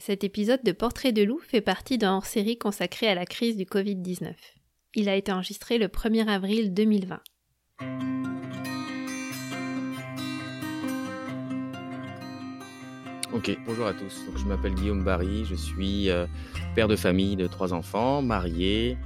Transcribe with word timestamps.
Cet 0.00 0.22
épisode 0.22 0.62
de 0.62 0.70
Portrait 0.70 1.10
de 1.10 1.24
loup 1.24 1.40
fait 1.40 1.60
partie 1.60 1.98
d'un 1.98 2.14
hors-série 2.14 2.56
consacré 2.56 3.08
à 3.08 3.16
la 3.16 3.26
crise 3.26 3.56
du 3.56 3.64
Covid-19. 3.64 4.32
Il 4.94 5.08
a 5.08 5.16
été 5.16 5.32
enregistré 5.32 5.76
le 5.76 5.88
1er 5.88 6.28
avril 6.28 6.72
2020. 6.72 7.20
Ok, 13.32 13.58
bonjour 13.66 13.86
à 13.88 13.92
tous. 13.92 14.24
je 14.36 14.44
m'appelle 14.44 14.74
Guillaume 14.74 15.02
Barry, 15.02 15.44
je 15.44 15.56
suis 15.56 16.10
euh, 16.10 16.26
père 16.76 16.86
de 16.86 16.96
famille 16.96 17.34
de 17.34 17.48
trois 17.48 17.74
enfants, 17.74 18.22
marié, 18.22 18.96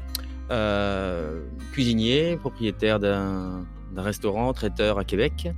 euh, 0.50 1.42
cuisinier, 1.72 2.36
propriétaire 2.36 3.00
d'un 3.00 3.64
restaurant, 3.96 4.52
traiteur 4.52 4.98
à 4.98 5.04
Québec, 5.04 5.48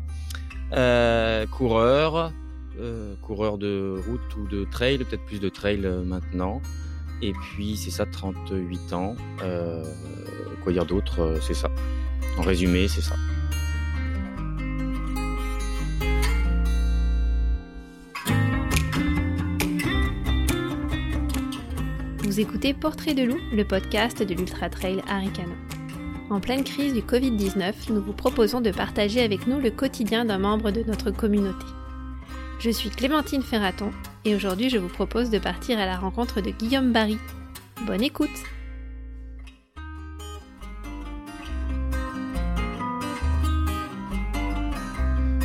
euh, 0.72 1.44
coureur, 1.46 2.32
euh, 2.80 3.14
coureur 3.22 3.56
de 3.56 4.00
route 4.06 4.36
ou 4.36 4.48
de 4.48 4.64
trail, 4.64 4.98
peut-être 4.98 5.24
plus 5.24 5.38
de 5.38 5.48
trail 5.48 5.80
euh, 5.84 6.02
maintenant. 6.02 6.60
Et 7.22 7.32
puis 7.32 7.76
c'est 7.76 7.90
ça, 7.90 8.04
38 8.04 8.92
ans. 8.92 9.14
Euh, 9.42 9.84
quoi 10.62 10.72
dire 10.72 10.84
d'autre 10.84 11.38
C'est 11.40 11.54
ça. 11.54 11.70
En 12.36 12.42
résumé, 12.42 12.88
c'est 12.88 13.00
ça. 13.00 13.14
Vous 22.18 22.40
écoutez 22.40 22.74
Portrait 22.74 23.14
de 23.14 23.22
loup, 23.22 23.38
le 23.52 23.62
podcast 23.64 24.20
de 24.20 24.34
l'Ultra 24.34 24.68
Trail 24.68 25.00
Aricano. 25.08 25.54
En 26.30 26.40
pleine 26.40 26.64
crise 26.64 26.92
du 26.92 27.02
Covid-19, 27.02 27.72
nous 27.90 28.02
vous 28.02 28.12
proposons 28.12 28.60
de 28.60 28.72
partager 28.72 29.22
avec 29.22 29.46
nous 29.46 29.60
le 29.60 29.70
quotidien 29.70 30.24
d'un 30.24 30.38
membre 30.38 30.72
de 30.72 30.82
notre 30.82 31.12
communauté. 31.12 31.66
Je 32.64 32.70
suis 32.70 32.88
Clémentine 32.88 33.42
Ferraton 33.42 33.90
et 34.24 34.34
aujourd'hui 34.34 34.70
je 34.70 34.78
vous 34.78 34.88
propose 34.88 35.28
de 35.28 35.38
partir 35.38 35.78
à 35.78 35.84
la 35.84 35.98
rencontre 35.98 36.40
de 36.40 36.48
Guillaume 36.48 36.94
Barry. 36.94 37.18
Bonne 37.86 38.02
écoute 38.02 38.30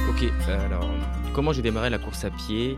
Ok, 0.10 0.32
alors 0.48 0.90
comment 1.34 1.52
j'ai 1.52 1.62
démarré 1.62 1.90
la 1.90 2.00
course 2.00 2.24
à 2.24 2.30
pied? 2.30 2.78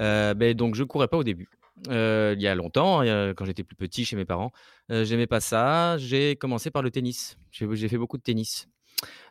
Euh, 0.00 0.32
ben, 0.32 0.54
Donc 0.54 0.76
je 0.76 0.84
courais 0.84 1.08
pas 1.08 1.18
au 1.18 1.24
début. 1.24 1.50
Euh, 1.88 2.32
il 2.34 2.42
y 2.42 2.48
a 2.48 2.54
longtemps, 2.54 3.00
quand 3.36 3.44
j'étais 3.44 3.64
plus 3.64 3.76
petit 3.76 4.06
chez 4.06 4.16
mes 4.16 4.24
parents, 4.24 4.50
euh, 4.90 5.04
j'aimais 5.04 5.26
pas 5.26 5.40
ça. 5.40 5.98
J'ai 5.98 6.36
commencé 6.36 6.70
par 6.70 6.80
le 6.80 6.90
tennis. 6.90 7.36
J'ai 7.50 7.88
fait 7.88 7.98
beaucoup 7.98 8.16
de 8.16 8.22
tennis. 8.22 8.66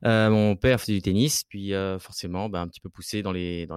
Euh, 0.05 0.29
mon 0.29 0.55
père 0.55 0.79
faisait 0.81 0.93
du 0.93 1.01
tennis, 1.01 1.43
puis 1.43 1.73
euh, 1.73 1.99
forcément, 1.99 2.49
ben, 2.49 2.61
un 2.61 2.67
petit 2.67 2.81
peu 2.81 2.89
poussé 2.89 3.21
dans 3.23 3.31
les, 3.31 3.67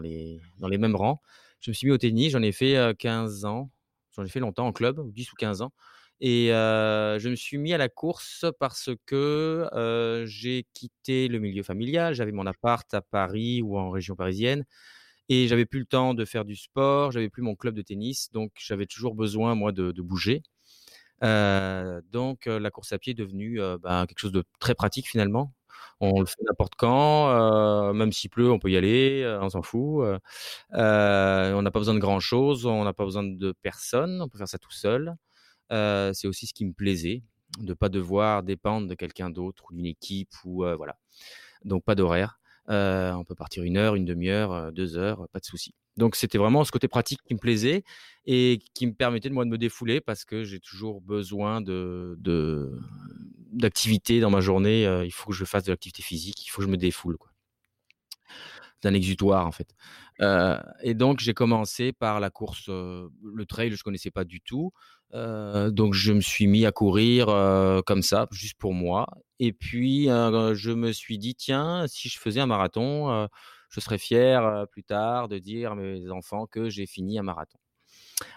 mêmes 0.61 0.97
rangs. 0.97 1.21
Je 1.61 1.71
me 1.71 1.75
suis 1.75 1.87
mis 1.87 1.93
au 1.93 1.99
tennis, 1.99 2.33
j'en 2.33 2.43
ai 2.43 2.53
fait 2.53 2.97
15 2.99 3.45
euh, 3.45 3.49
ans, 3.49 3.71
j'en 4.15 4.25
ai 4.25 4.29
fait 4.29 4.41
longtemps 4.41 4.67
en 4.67 4.73
club, 4.73 5.01
10 5.13 5.33
ou 5.33 5.35
15 5.37 5.63
ans. 5.63 5.73
Et 6.21 6.49
je 6.49 7.29
me 7.29 7.37
suis 7.37 7.59
mis 7.59 7.75
à 7.75 7.79
la 7.79 7.89
course 7.89 8.47
parce 8.59 8.91
que 9.07 9.69
j'ai 10.27 10.67
quitté 10.73 11.29
le 11.29 11.39
milieu 11.39 11.63
familial, 11.63 12.15
j'avais 12.15 12.33
mon 12.33 12.47
appart 12.47 12.93
à 12.95 13.03
Paris 13.03 13.63
ou 13.63 13.79
en 13.79 13.91
région 13.91 14.17
parisienne, 14.17 14.65
et 15.29 15.49
j'avais 15.49 15.67
plus 15.67 15.81
le 15.81 15.87
temps 15.87 16.15
de 16.15 16.25
faire 16.25 16.45
du 16.45 16.57
sport, 16.57 17.13
j'avais 17.13 17.29
plus 17.29 17.43
mon 17.43 17.55
club 17.57 17.75
de 17.75 17.83
tennis, 17.83 18.31
donc 18.33 18.53
j'avais 18.59 18.87
toujours 18.87 19.15
besoin, 19.15 19.55
moi, 19.55 19.73
de, 19.73 19.93
de 19.93 20.03
bouger. 20.03 20.43
donc 21.23 22.47
la 22.47 22.71
course 22.71 22.93
à 22.93 22.99
pied 22.99 23.13
est 23.13 23.15
devenue 23.15 23.61
ben, 23.83 24.07
quelque 24.07 24.19
chose 24.19 24.33
de 24.33 24.45
très 24.59 24.75
pratique 24.75 25.09
finalement 25.09 25.53
on 26.01 26.21
le 26.21 26.27
fait 26.27 26.43
n'importe 26.47 26.75
quand, 26.77 27.31
euh, 27.31 27.93
même 27.93 28.13
s'il 28.13 28.31
pleut, 28.31 28.51
on 28.51 28.59
peut 28.59 28.71
y 28.71 28.77
aller, 28.77 29.23
euh, 29.23 29.41
on 29.41 29.49
s'en 29.49 29.63
fout. 29.63 30.05
Euh, 30.75 31.53
on 31.55 31.63
n'a 31.63 31.71
pas 31.71 31.79
besoin 31.79 31.95
de 31.95 31.99
grand 31.99 32.21
chose, 32.21 32.67
on 32.67 32.85
n'a 32.85 32.93
pas 32.93 33.05
besoin 33.05 33.23
de 33.23 33.55
personne, 33.63 34.21
on 34.21 34.29
peut 34.29 34.39
faire 34.39 34.49
ça 34.49 34.59
tout 34.59 34.73
seul. 34.73 35.15
c'est 35.71 36.27
aussi 36.27 36.47
ce 36.47 36.55
qui 36.55 36.67
me 36.67 36.73
plaisait, 36.73 37.23
de 37.61 37.75
pas 37.75 37.89
devoir 37.89 38.43
dépendre 38.43 38.89
de 38.89 38.95
quelqu'un 38.95 39.31
d'autre 39.31 39.67
ou 39.71 39.75
d'une 39.75 39.87
équipe 39.87 40.33
ou 40.45 40.65
voilà. 40.77 40.97
Donc 41.65 41.85
pas 41.85 41.95
d'horaire. 41.95 42.39
on 42.69 43.25
peut 43.27 43.35
partir 43.35 43.63
une 43.63 43.77
heure, 43.77 43.95
une 43.95 44.05
demi-heure, 44.05 44.73
deux 44.73 44.97
heures, 44.99 45.29
pas 45.33 45.41
de 45.41 45.47
souci. 45.47 45.75
Donc 45.97 46.15
c'était 46.15 46.37
vraiment 46.37 46.63
ce 46.65 46.73
côté 46.73 46.89
pratique 46.89 47.21
qui 47.27 47.33
me 47.33 47.39
plaisait 47.39 47.85
et 48.27 48.59
qui 48.75 48.87
me 48.87 48.93
permettait 48.93 49.31
de 49.31 49.35
moi 49.35 49.47
de 49.47 49.51
me 49.51 49.57
défouler 49.57 50.03
parce 50.03 50.27
que 50.27 50.45
j'ai 50.45 50.61
toujours 50.61 51.01
besoin 51.01 51.63
de 51.63 52.19
d'activité 53.53 54.21
dans 54.21 54.31
ma 54.31 54.41
journée. 54.41 54.87
Euh, 54.87 55.05
il 55.05 55.13
faut 55.13 55.31
que 55.31 55.37
je 55.37 55.45
fasse 55.45 55.65
de 55.65 55.73
l'activité 55.73 56.03
physique, 56.03 56.45
il 56.47 56.49
faut 56.49 56.63
que 56.63 56.67
je 56.67 56.71
me 56.71 56.77
défoule 56.77 57.17
quoi. 57.17 57.31
C'est 58.81 58.89
un 58.89 58.95
exutoire 58.95 59.47
en 59.47 59.53
fait. 59.53 59.69
Euh, 60.21 60.59
et 60.83 60.95
donc 60.95 61.21
j'ai 61.21 61.35
commencé 61.35 61.93
par 61.93 62.21
la 62.21 62.31
course, 62.31 62.67
euh, 62.69 63.09
le 63.23 63.47
trail, 63.47 63.71
je 63.71 63.83
connaissais 63.83 64.11
pas 64.11 64.25
du 64.25 64.41
tout. 64.41 64.73
donc 65.13 65.95
je 65.95 66.13
me 66.13 66.21
suis 66.21 66.47
mis 66.47 66.67
à 66.67 66.73
courir 66.73 67.27
comme 67.87 68.03
ça, 68.03 68.27
juste 68.33 68.59
pour 68.59 68.75
moi. 68.75 69.07
Et 69.39 69.53
puis 69.53 70.07
je 70.07 70.71
me 70.73 70.93
suis 70.93 71.19
dit 71.19 71.35
tiens, 71.35 71.87
si 71.89 72.09
je 72.09 72.19
faisais 72.19 72.41
un 72.41 72.47
marathon 72.47 73.29
je 73.71 73.81
serais 73.81 73.99
fier 73.99 74.67
plus 74.71 74.85
tard 74.85 75.29
de 75.29 75.39
dire 75.39 75.73
à 75.73 75.75
mes 75.75 76.11
enfants 76.11 76.47
que 76.47 76.69
j'ai 76.71 76.87
fini 76.87 77.19
un 77.19 77.23
marathon. 77.23 77.59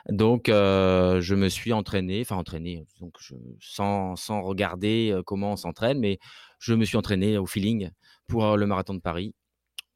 Donc, 0.10 0.48
je 0.48 1.36
me 1.36 1.50
suis 1.50 1.74
entraîné, 1.74 2.22
enfin 2.22 2.36
entraîné, 2.36 2.86
donc 3.00 3.18
sans, 3.62 4.16
sans 4.16 4.42
regarder 4.42 5.18
comment 5.26 5.54
on 5.54 5.56
s'entraîne, 5.56 6.00
mais 6.00 6.20
je 6.60 6.74
me 6.74 6.86
suis 6.86 6.98
entraîné 6.98 7.38
au 7.38 7.46
feeling 7.46 7.92
pour 8.28 8.58
le 8.58 8.66
marathon 8.66 8.94
de 8.94 9.00
Paris. 9.00 9.34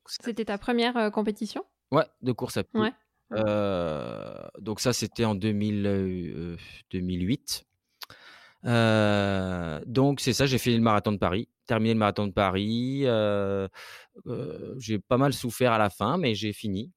C'était 0.06 0.46
ta 0.46 0.58
première 0.58 1.12
compétition? 1.12 1.64
Ouais, 1.92 2.06
de 2.22 2.32
course 2.32 2.58
à 2.58 2.64
pied. 2.64 2.82
donc 4.60 4.80
ça, 4.80 4.94
c'était 4.94 5.26
en 5.26 5.36
2000, 5.36 6.58
2008. 6.92 7.66
donc 8.64 10.22
c'est 10.22 10.34
ça, 10.34 10.46
j'ai 10.46 10.58
fait 10.58 10.72
le 10.72 10.82
marathon 10.82 11.12
de 11.12 11.18
Paris 11.18 11.50
terminé 11.66 11.94
le 11.94 12.00
marathon 12.00 12.28
de 12.28 12.34
Paris. 12.34 13.02
Euh, 13.06 13.68
euh, 14.28 14.76
j'ai 14.78 15.00
pas 15.00 15.18
mal 15.18 15.34
souffert 15.34 15.72
à 15.74 15.78
la 15.78 15.90
fin, 15.90 16.18
mais 16.18 16.36
j'ai 16.36 16.54
fini. 16.54 16.92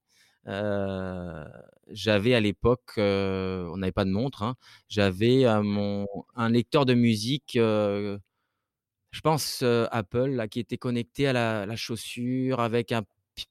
J'avais 0.47 2.35
à 2.35 2.41
l'époque, 2.41 2.93
on 2.97 3.77
n'avait 3.77 3.93
pas 3.93 4.05
de 4.05 4.11
montre, 4.11 4.43
hein, 4.43 4.57
j'avais 4.89 5.45
mon 5.63 6.07
un 6.35 6.49
lecteur 6.49 6.87
de 6.87 6.95
musique, 6.95 7.53
je 7.55 8.19
pense 9.23 9.63
Apple, 9.63 10.29
là, 10.31 10.49
qui 10.49 10.61
était 10.61 10.79
connecté 10.79 11.29
à 11.29 11.33
la, 11.33 11.67
la 11.67 11.77
chaussure 11.77 12.61
avec 12.61 12.93
un 12.93 13.03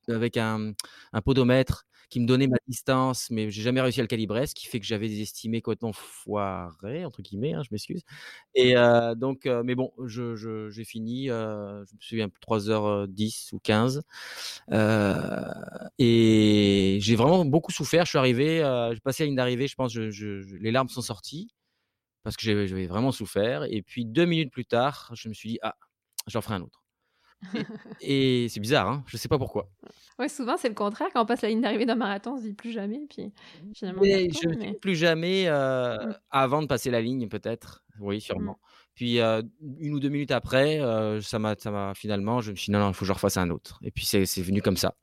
avec 0.08 0.38
un, 0.38 0.74
un 1.14 1.22
podomètre 1.22 1.86
qui 2.10 2.20
me 2.20 2.26
donnait 2.28 2.48
ma 2.48 2.58
distance, 2.68 3.30
mais 3.32 3.50
j'ai 3.52 3.62
jamais 3.62 3.82
réussi 3.82 4.00
à 4.00 4.04
le 4.04 4.08
calibrer, 4.08 4.48
ce 4.48 4.56
qui 4.56 4.68
fait 4.68 4.80
que 4.80 4.86
j'avais 4.86 5.08
des 5.10 5.22
estimés 5.22 5.62
complètement 5.62 5.94
foirés, 5.94 7.06
entre 7.06 7.22
guillemets, 7.22 7.54
hein, 7.54 7.62
je 7.64 7.70
m'excuse. 7.72 8.04
Et 8.56 8.78
euh, 8.78 9.16
donc, 9.16 9.46
euh, 9.46 9.64
mais 9.64 9.76
bon, 9.76 9.92
je, 10.06 10.36
je, 10.36 10.70
j'ai 10.70 10.86
fini, 10.86 11.30
euh, 11.30 11.84
je 11.86 11.96
me 11.96 12.02
souviens, 12.02 12.30
3h10 12.42 13.54
ou 13.54 13.60
15. 13.60 14.04
Euh, 14.72 15.44
et 16.00 16.98
j'ai 17.02 17.16
vraiment 17.16 17.46
beaucoup 17.46 17.72
souffert. 17.72 18.06
Je 18.06 18.10
suis 18.10 18.18
arrivé, 18.18 18.60
j'ai 18.94 19.00
passé 19.02 19.24
la 19.24 19.28
ligne 19.28 19.36
d'arrivée, 19.36 19.68
je 19.68 19.76
pense, 19.76 19.94
je, 19.94 20.10
je, 20.12 20.56
les 20.58 20.72
larmes 20.72 20.90
sont 20.90 21.02
sorties 21.02 21.50
parce 22.24 22.38
que 22.38 22.44
j'avais 22.44 22.88
vraiment 22.88 23.12
souffert. 23.12 23.64
Et 23.66 23.82
puis 23.84 24.06
deux 24.06 24.26
minutes 24.26 24.52
plus 24.52 24.66
tard, 24.66 25.12
je 25.16 25.30
me 25.30 25.34
suis 25.34 25.50
dit, 25.52 25.60
ah, 25.64 25.76
j'en 26.28 26.42
ferai 26.42 26.56
un 26.56 26.62
autre. 26.64 26.85
Et, 28.02 28.48
c'est 28.50 28.60
bizarre, 28.60 28.88
hein 28.88 29.04
je 29.08 29.18
sais 29.18 29.28
pas 29.28 29.38
pourquoi. 29.38 29.70
Ouais, 30.18 30.30
souvent 30.30 30.56
c'est 30.58 30.70
le 30.70 30.76
contraire. 30.76 31.10
Quand 31.14 31.24
on 31.24 31.26
passe 31.26 31.42
la 31.42 31.50
ligne 31.50 31.62
d'arrivée 31.62 31.86
d'un 31.86 31.96
marathon, 31.96 32.34
on 32.34 32.38
se 32.38 32.44
dit 32.44 32.54
plus 32.54 32.72
jamais. 32.72 33.02
Puis 33.10 33.34
finalement, 33.74 34.02
je 34.04 34.48
ne 34.48 34.74
plus 34.74 34.96
jamais 34.96 35.48
euh, 35.48 35.98
mmh. 35.98 36.18
avant 36.32 36.62
de 36.62 36.68
passer 36.68 36.90
la 36.90 37.02
ligne, 37.02 37.28
peut-être. 37.28 37.84
Oui, 38.00 38.22
sûrement. 38.22 38.54
Mmh. 38.54 38.68
Puis 38.96 39.20
euh, 39.20 39.42
une 39.80 39.94
ou 39.94 40.00
deux 40.00 40.10
minutes 40.10 40.32
après, 40.32 40.80
euh, 40.80 41.20
ça 41.22 41.38
m'a, 41.38 41.56
ça 41.58 41.70
m'a 41.70 41.94
finalement, 41.96 42.40
je 42.40 42.52
me 42.52 42.56
suis 42.56 42.68
dit 42.68 42.72
non, 42.72 42.80
non, 42.80 42.90
il 42.90 42.94
faut 42.94 43.02
que 43.02 43.08
je 43.08 43.14
refasse 43.14 43.38
un 43.38 43.50
autre. 43.50 43.78
Et 43.84 43.92
puis 43.92 44.06
c'est, 44.06 44.24
venu 44.42 44.62
comme 44.62 44.78
ça. 44.78 44.96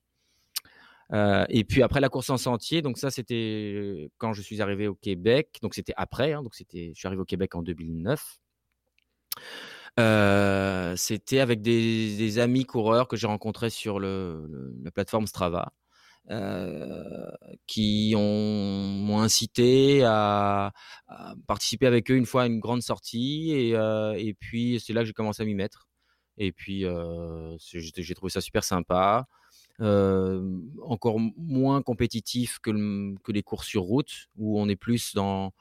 et 1.51 1.65
puis 1.65 1.83
après 1.83 2.01
la 2.01 2.09
course 2.09 2.31
en 2.31 2.39
sentier, 2.39 2.81
donc 2.81 2.97
ça 2.97 3.11
c'était 3.11 4.11
quand 4.17 4.33
je 4.33 4.41
suis 4.41 4.63
arrivé 4.63 4.89
au 4.89 4.95
Québec, 4.95 5.59
donc 5.61 5.75
c'était 5.75 5.93
après, 5.99 6.33
hein, 6.33 6.43
donc 6.43 6.55
c'était, 6.55 6.93
je 6.95 6.99
suis 6.99 7.07
arrivé 7.07 7.21
au 7.21 7.27
Québec 7.27 7.55
en 7.55 7.63
2009. 7.63 8.39
Euh, 10.01 10.97
c'était 10.97 11.41
avec 11.41 11.61
des, 11.61 12.39
amis 12.39 12.65
coureurs 12.65 13.09
que 13.09 13.17
j'ai 13.17 13.27
rencontrés 13.27 13.71
sur 13.71 14.01
la 14.01 14.91
plateforme 14.95 15.27
Strava. 15.27 15.73
Euh, 16.31 17.33
qui 17.67 18.15
m'ont 18.15 19.19
incité 19.19 20.05
à, 20.05 20.73
participer 21.49 21.87
avec 21.89 22.13
eux 22.13 22.17
une 22.17 22.27
fois 22.27 22.45
à 22.45 22.47
une 22.47 22.61
grande 22.61 22.81
sortie 22.81 23.51
et, 23.51 23.75
euh, 23.75 24.15
et 24.17 24.33
puis 24.33 24.79
c'est 24.79 24.93
là 24.93 25.01
que 25.01 25.09
j'ai 25.09 25.15
commencé 25.15 25.43
à 25.43 25.47
m'y 25.47 25.57
mettre 25.57 25.89
et 26.39 26.53
puis 26.53 26.87
j'ai 27.59 28.15
trouvé 28.15 28.31
ça 28.31 28.41
super 28.41 28.63
sympa 28.63 29.27
encore 29.81 31.19
moins 31.37 31.83
compétitif 31.83 32.61
que, 32.61 32.71
que 33.25 33.33
les 33.33 33.43
courses 33.43 33.67
sur 33.67 33.83
route 33.83 34.29
où 34.37 34.61
on 34.61 34.69
est 34.69 34.77
plus 34.77 35.15
dans 35.17 35.53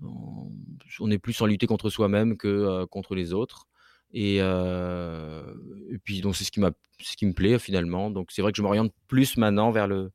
on 0.00 1.10
est 1.10 1.18
plus 1.18 1.40
en 1.40 1.46
lutter 1.46 1.66
contre 1.66 1.90
soi-même 1.90 2.36
que 2.36 2.48
euh, 2.48 2.86
contre 2.86 3.14
les 3.14 3.32
autres. 3.32 3.66
Et, 4.12 4.38
euh, 4.40 5.54
et 5.90 5.98
puis 5.98 6.20
donc 6.20 6.36
c'est 6.36 6.44
ce 6.44 6.52
qui 6.52 6.60
ce 7.00 7.16
qui 7.16 7.26
me 7.26 7.32
plaît 7.32 7.58
finalement. 7.58 8.10
Donc 8.10 8.30
c'est 8.30 8.42
vrai 8.42 8.52
que 8.52 8.56
je 8.56 8.62
m'oriente 8.62 8.92
plus 9.08 9.36
maintenant 9.36 9.70
vers 9.70 9.86
le 9.86 10.10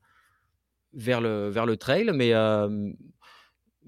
vers 0.92 1.20
le 1.20 1.48
vers 1.48 1.66
le 1.66 1.76
trail, 1.76 2.10
mais 2.14 2.32
euh, 2.34 2.92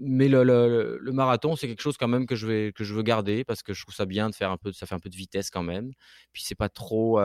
mais 0.02 0.28
le, 0.28 0.98
marathon, 1.12 1.56
c'est 1.56 1.68
quelque 1.68 1.82
chose 1.82 1.98
quand 1.98 2.08
même 2.08 2.26
que 2.26 2.34
je, 2.34 2.46
vais, 2.46 2.72
que 2.72 2.84
je 2.84 2.94
veux 2.94 3.02
garder 3.02 3.44
parce 3.44 3.62
que 3.62 3.74
je 3.74 3.82
trouve 3.82 3.94
ça 3.94 4.06
bien 4.06 4.30
de 4.30 4.34
faire 4.34 4.50
un 4.50 4.56
peu, 4.56 4.72
ça 4.72 4.86
fait 4.86 4.94
un 4.94 4.98
peu 4.98 5.10
de 5.10 5.16
vitesse 5.16 5.50
quand 5.50 5.62
même. 5.62 5.92
Puis 6.32 6.42
c'est 6.42 6.54
pas 6.54 6.70
trop, 6.70 7.20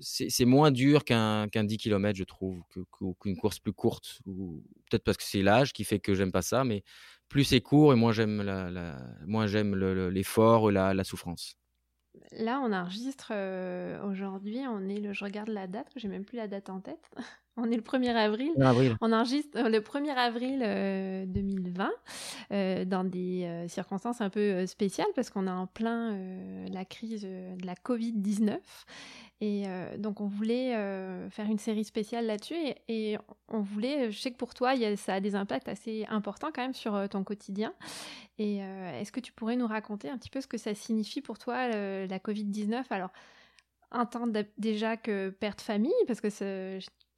c'est 0.00 0.44
moins 0.44 0.70
dur 0.70 1.04
qu'un 1.04 1.46
10 1.46 1.76
km, 1.76 2.16
je 2.16 2.24
trouve, 2.24 2.62
qu'une 3.20 3.36
course 3.36 3.58
plus 3.58 3.72
courte. 3.72 4.20
Ou 4.26 4.62
peut-être 4.90 5.04
parce 5.04 5.16
que 5.16 5.24
c'est 5.24 5.42
l'âge 5.42 5.72
qui 5.72 5.84
fait 5.84 5.98
que 5.98 6.14
j'aime 6.14 6.32
pas 6.32 6.42
ça, 6.42 6.64
mais 6.64 6.82
plus 7.28 7.44
c'est 7.44 7.60
court 7.60 7.92
et 7.92 7.96
moins 7.96 8.12
j'aime 8.12 8.42
l'effort 10.10 10.64
ou 10.64 10.70
la, 10.70 10.94
la 10.94 11.04
souffrance. 11.04 11.56
Là, 12.32 12.60
on 12.64 12.72
enregistre 12.72 13.32
euh, 13.34 14.02
aujourd'hui, 14.04 14.60
on 14.68 14.88
est 14.88 15.00
le, 15.00 15.12
je 15.12 15.24
regarde 15.24 15.48
la 15.48 15.66
date, 15.66 15.88
j'ai 15.96 16.08
même 16.08 16.24
plus 16.24 16.36
la 16.36 16.46
date 16.46 16.70
en 16.70 16.80
tête. 16.80 17.10
on 17.56 17.70
est 17.70 17.76
le 17.76 17.82
1er 17.82 18.14
avril. 18.14 18.52
On 19.00 19.12
enregistre 19.12 19.68
le 19.68 19.78
1er 19.78 20.14
avril 20.14 20.60
2020 21.32 21.90
euh, 22.52 22.84
dans 22.84 23.04
des 23.04 23.66
circonstances 23.68 24.20
un 24.20 24.30
peu 24.30 24.66
spéciales 24.66 25.08
parce 25.14 25.30
qu'on 25.30 25.46
est 25.46 25.50
en 25.50 25.66
plein 25.66 26.16
la 26.68 26.84
crise 26.84 27.22
de 27.22 27.64
la 27.64 27.74
Covid-19 27.74 28.58
et 29.40 29.64
euh, 29.66 29.98
donc, 29.98 30.20
on 30.20 30.26
voulait 30.26 30.74
euh, 30.74 31.28
faire 31.28 31.46
une 31.46 31.58
série 31.58 31.84
spéciale 31.84 32.26
là-dessus. 32.26 32.54
Et, 32.88 33.18
on 33.48 33.60
voulait, 33.60 34.10
je 34.10 34.18
sais 34.18 34.30
que 34.30 34.36
pour 34.36 34.54
toi, 34.54 34.74
ça 34.96 35.14
a 35.14 35.20
des 35.20 35.34
impacts 35.34 35.68
assez 35.68 36.06
importants 36.08 36.50
quand 36.54 36.62
même 36.62 36.74
sur 36.74 36.94
euh, 36.94 37.06
ton 37.08 37.24
quotidien. 37.24 37.74
Et 38.38 38.56
est-ce 38.56 39.12
que 39.12 39.20
tu 39.20 39.32
pourrais 39.32 39.54
nous 39.54 39.66
raconter 39.66 40.08
un 40.10 40.18
petit 40.18 40.30
peu 40.30 40.40
ce 40.40 40.48
que 40.48 40.58
ça 40.58 40.74
signifie 40.74 41.20
pour 41.20 41.38
toi, 41.38 41.68
la 41.68 42.18
Covid-19 42.18 42.84
Alors, 42.90 43.10
un 43.92 44.06
temps 44.06 44.26
déjà 44.58 44.96
que 44.96 45.30
perte 45.30 45.60
famille, 45.60 45.92
parce 46.08 46.20
que 46.20 46.30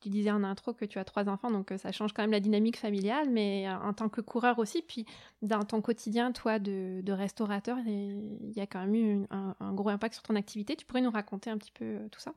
tu 0.00 0.08
disais 0.08 0.30
en 0.30 0.44
intro 0.44 0.74
que 0.74 0.84
tu 0.84 0.98
as 0.98 1.04
trois 1.04 1.28
enfants, 1.28 1.50
donc 1.50 1.72
euh, 1.72 1.78
ça 1.78 1.92
change 1.92 2.12
quand 2.12 2.22
même 2.22 2.32
la 2.32 2.40
dynamique 2.40 2.76
familiale, 2.76 3.28
mais 3.30 3.68
euh, 3.68 3.76
en 3.76 3.92
tant 3.92 4.08
que 4.08 4.20
coureur 4.20 4.58
aussi, 4.58 4.82
puis 4.82 5.06
dans 5.42 5.62
ton 5.64 5.80
quotidien, 5.80 6.32
toi, 6.32 6.58
de, 6.58 7.02
restaurateur, 7.08 7.78
il 7.86 8.52
y 8.54 8.60
a 8.60 8.66
quand 8.66 8.80
même 8.80 8.94
eu 8.94 9.26
un, 9.30 9.72
gros 9.72 9.88
impact 9.88 10.14
sur 10.14 10.22
ton 10.22 10.36
activité. 10.36 10.76
Tu 10.76 10.84
pourrais 10.84 11.00
nous 11.00 11.10
raconter 11.10 11.50
un 11.50 11.58
petit 11.58 11.72
peu 11.72 11.84
euh, 11.84 12.08
tout 12.10 12.20
ça? 12.20 12.32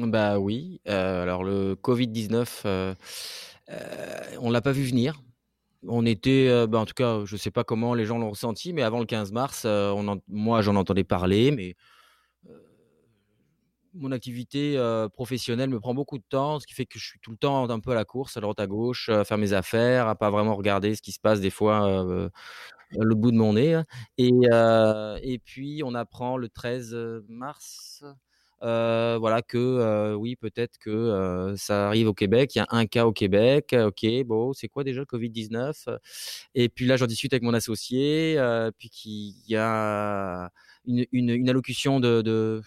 Bah 0.00 0.38
oui. 0.38 0.80
alors 0.86 1.44
le 1.44 1.74
Covid-19, 1.74 2.94
on 4.40 4.50
l'a 4.50 4.60
pas 4.62 4.72
vu 4.72 4.84
venir. 4.84 5.20
On 5.86 6.06
était, 6.06 6.66
bah, 6.66 6.78
en 6.78 6.86
tout 6.86 6.94
cas, 6.94 7.24
je 7.26 7.34
ne 7.34 7.38
sais 7.38 7.50
pas 7.50 7.64
comment 7.64 7.92
les 7.92 8.06
gens 8.06 8.16
l'ont 8.16 8.30
ressenti, 8.30 8.72
mais 8.72 8.82
avant 8.82 9.00
le 9.00 9.04
15 9.04 9.32
mars, 9.32 9.66
moi 10.28 10.62
j'en 10.62 10.76
entendais 10.76 11.04
parler, 11.04 11.50
mais 11.50 11.76
mon 13.94 14.12
activité 14.12 14.76
professionnelle 15.12 15.70
me 15.70 15.80
prend 15.80 15.94
beaucoup 15.94 16.18
de 16.18 16.24
temps, 16.28 16.58
ce 16.58 16.66
qui 16.66 16.74
fait 16.74 16.86
que 16.86 16.98
je 16.98 17.04
suis 17.04 17.20
tout 17.20 17.30
le 17.30 17.36
temps 17.36 17.68
un 17.68 17.80
peu 17.80 17.90
à 17.92 17.94
la 17.94 18.04
course, 18.04 18.36
à 18.36 18.40
droite 18.40 18.60
à 18.60 18.66
gauche, 18.66 19.08
à 19.08 19.24
faire 19.24 19.38
mes 19.38 19.52
affaires, 19.52 20.08
à 20.08 20.14
pas 20.14 20.30
vraiment 20.30 20.54
regarder 20.56 20.94
ce 20.94 21.02
qui 21.02 21.12
se 21.12 21.20
passe 21.20 21.40
des 21.40 21.50
fois 21.50 22.04
le 22.98 23.14
bout 23.14 23.30
de 23.30 23.36
mon 23.36 23.54
nez. 23.54 23.74
Hein. 23.74 23.84
Et, 24.18 24.30
et 25.22 25.38
puis 25.38 25.82
on 25.84 25.94
apprend 25.94 26.36
le 26.36 26.48
13 26.48 26.96
mars. 27.28 28.04
voilà 28.60 29.42
que 29.42 30.14
oui 30.14 30.36
peut-être 30.36 30.78
que 30.78 31.54
ça 31.56 31.88
arrive 31.88 32.08
au 32.08 32.14
Québec 32.14 32.54
il 32.54 32.58
y 32.58 32.62
a 32.62 32.66
un 32.70 32.86
cas 32.86 33.06
au 33.06 33.12
Québec 33.12 33.74
ok 33.78 34.06
bon 34.24 34.52
c'est 34.52 34.68
quoi 34.68 34.84
déjà 34.84 35.00
le 35.00 35.06
Covid 35.06 35.30
19 35.30 35.88
et 36.54 36.68
puis 36.68 36.86
là 36.86 36.96
j'en 36.96 37.06
discute 37.06 37.32
avec 37.32 37.42
mon 37.42 37.54
associé 37.54 38.38
puis 38.78 38.88
qu'il 38.88 39.34
y 39.48 39.56
a 39.56 40.50
une, 40.86 41.48
allocution 41.48 42.00
de 42.00 42.62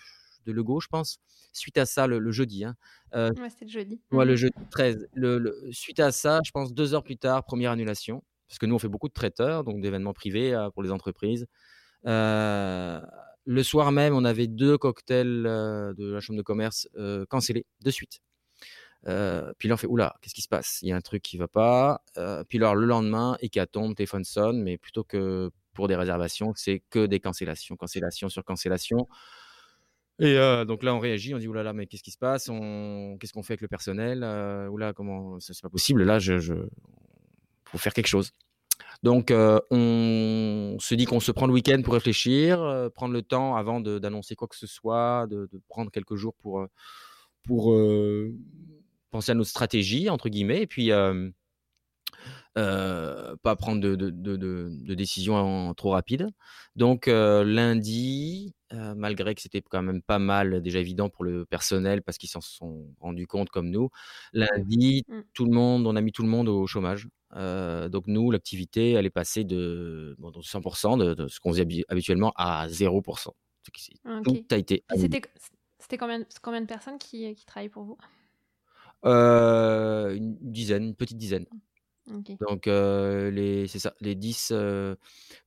de 0.45 0.51
Legault, 0.51 0.80
je 0.80 0.88
pense. 0.88 1.19
Suite 1.53 1.77
à 1.77 1.86
ça, 1.86 2.07
le, 2.07 2.31
jeudi. 2.31 2.63
Hein, 2.63 2.75
euh, 3.13 3.31
c'était 3.50 3.65
le 3.65 3.71
jeudi. 3.71 4.01
Ouais, 4.12 4.25
le 4.25 4.33
mmh. 4.33 4.38
jeudi 4.38 4.56
13. 4.71 5.07
Le, 5.13 5.69
suite 5.71 6.00
à 6.00 6.12
ça, 6.12 6.39
je 6.45 6.51
pense 6.51 6.74
deux 6.74 6.94
heures 6.94 7.03
plus 7.03 7.18
tard, 7.18 7.44
première 7.44 7.71
annulation. 7.71 8.24
Parce 8.47 8.59
que 8.59 8.65
nous, 8.65 8.75
on 8.75 8.80
fait 8.80 8.88
beaucoup 8.88 9.07
de 9.07 9.13
traiteurs, 9.13 9.63
donc 9.63 9.81
d'événements 9.81 10.13
privés 10.13 10.53
euh, 10.53 10.69
pour 10.69 10.83
les 10.83 10.92
entreprises. 10.92 11.47
Euh, 12.06 13.01
le 13.45 13.63
soir 13.63 13.92
même, 13.92 14.13
on 14.15 14.25
avait 14.25 14.47
deux 14.47 14.77
cocktails 14.77 15.44
de 15.44 16.13
la 16.13 16.19
chambre 16.19 16.38
de 16.38 16.44
commerce 16.44 16.88
cancellés 17.30 17.65
de 17.81 17.92
suite. 17.92 18.21
puis 19.03 19.69
là, 19.69 19.74
on 19.74 19.77
fait 19.77 19.88
oula, 19.88 20.15
qu'est-ce 20.21 20.33
qui 20.33 20.42
se 20.42 20.47
passe? 20.47 20.80
Il 20.81 20.89
y 20.89 20.92
a 20.92 20.95
un 20.95 21.01
truc 21.01 21.21
qui 21.21 21.38
va 21.38 21.47
pas. 21.47 22.01
puis 22.50 22.57
alors, 22.57 22.75
le 22.75 22.88
lendemain, 22.88 23.38
hécatombe, 23.42 23.95
téléphone 23.95 24.24
sonne, 24.24 24.63
mais 24.63 24.77
plutôt 24.80 25.03
que 25.03 25.51
pour 25.75 25.88
des 25.88 25.95
réservations, 25.95 26.53
c'est 26.56 26.81
que 26.89 27.06
des 27.06 27.19
cancellations, 27.19 27.75
cancellations 27.75 28.30
sur 28.30 28.44
cancellations. 28.44 29.07
Et 30.20 30.36
donc 30.66 30.84
là, 30.84 30.96
on 30.96 31.00
réagit, 31.00 31.36
on 31.36 31.40
dit 31.40 31.48
oulala, 31.48 31.74
mais 31.74 31.88
qu'est-ce 31.88 32.04
qui 32.04 32.12
se 32.12 32.18
passe? 32.18 32.46
Qu'est-ce 32.46 33.34
qu'on 33.34 33.44
fait 33.44 33.54
avec 33.54 33.62
le 33.62 33.68
personnel? 33.68 34.24
Oula, 34.70 34.94
comment 34.94 35.40
C'est 35.40 35.60
pas 35.62 35.70
possible? 35.70 36.04
Là, 36.04 36.20
je... 36.20 36.68
faut 37.66 37.78
faire 37.78 37.94
quelque 37.94 38.08
chose. 38.08 38.32
Donc, 39.04 39.32
on 39.32 40.78
se 40.80 40.96
dit 40.96 41.06
qu'on 41.06 41.20
se 41.20 41.32
prend 41.32 41.48
le 41.48 41.54
week-end 41.54 41.82
pour 41.84 41.94
réfléchir, 41.96 42.90
prendre 42.96 43.14
le 43.14 43.24
temps 43.24 43.56
avant 43.56 43.82
d'annoncer 43.82 44.36
quoi 44.36 44.48
que 44.48 44.56
ce 44.56 44.68
soit, 44.68 45.28
de, 45.28 45.50
prendre 45.68 45.92
quelques 45.92 46.16
jours 46.16 46.34
pour, 46.36 46.66
pour 47.44 47.78
penser 49.12 49.32
à 49.32 49.36
notre 49.36 49.50
stratégie, 49.50 50.10
entre 50.10 50.30
guillemets, 50.30 50.62
et 50.62 50.68
puis 50.68 50.92
pas 52.56 53.56
prendre 53.57 53.81
de, 53.81 53.96
de, 53.96 54.10
de, 54.12 54.94
décisions 54.94 55.74
trop 55.75 55.92
rapides. 55.92 56.30
Donc, 56.75 57.07
lundi, 57.07 58.54
malgré 58.72 59.36
que 59.36 59.42
c'était 59.42 59.62
quand 59.62 59.81
même 59.81 60.02
pas 60.02 60.19
mal, 60.19 60.62
déjà 60.62 60.80
évident 60.80 61.10
pour 61.10 61.24
le 61.24 61.46
personnel 61.46 62.02
parce 62.02 62.18
qu'ils 62.18 62.30
s'en 62.30 62.42
sont 62.42 62.88
rendus 63.00 63.28
compte 63.28 63.50
comme 63.50 63.69
nous. 63.69 63.90
Lundi, 64.34 65.04
mmh. 65.07 65.19
tout 65.34 65.46
le 65.46 65.52
monde, 65.52 65.86
on 65.86 65.96
a 65.96 66.02
mis 66.02 66.12
tout 66.12 66.24
le 66.24 66.30
monde 66.30 66.48
au 66.50 66.66
chômage. 66.68 67.07
donc 67.34 68.07
nous, 68.07 68.31
l'activité, 68.31 68.92
elle 68.92 69.06
est 69.06 69.10
passée 69.10 69.44
de, 69.44 70.16
100% 70.19 71.16
de, 71.16 71.28
ce 71.28 71.40
qu'on 71.40 71.52
faisait 71.52 71.68
habituellement 71.90 72.31
à 72.36 72.68
0%. 72.68 73.30
Tout 74.24 74.46
a 74.52 74.57
été. 74.57 74.84
C'était 75.80 75.98
combien, 75.98 76.24
combien 76.42 76.62
de 76.62 76.66
personnes 76.66 76.98
qui, 76.98 77.36
qui 77.36 77.46
travaillent 77.46 77.69
pour 77.69 77.84
vous? 77.84 77.98
Une 79.04 80.38
dizaine, 80.42 80.86
une 80.86 80.96
petite 80.96 81.18
dizaine. 81.18 81.46
Donc, 82.48 82.66
les, 82.68 83.68
c'est 83.68 83.80
ça, 83.80 83.94
les 84.00 84.16
10, 84.16 84.54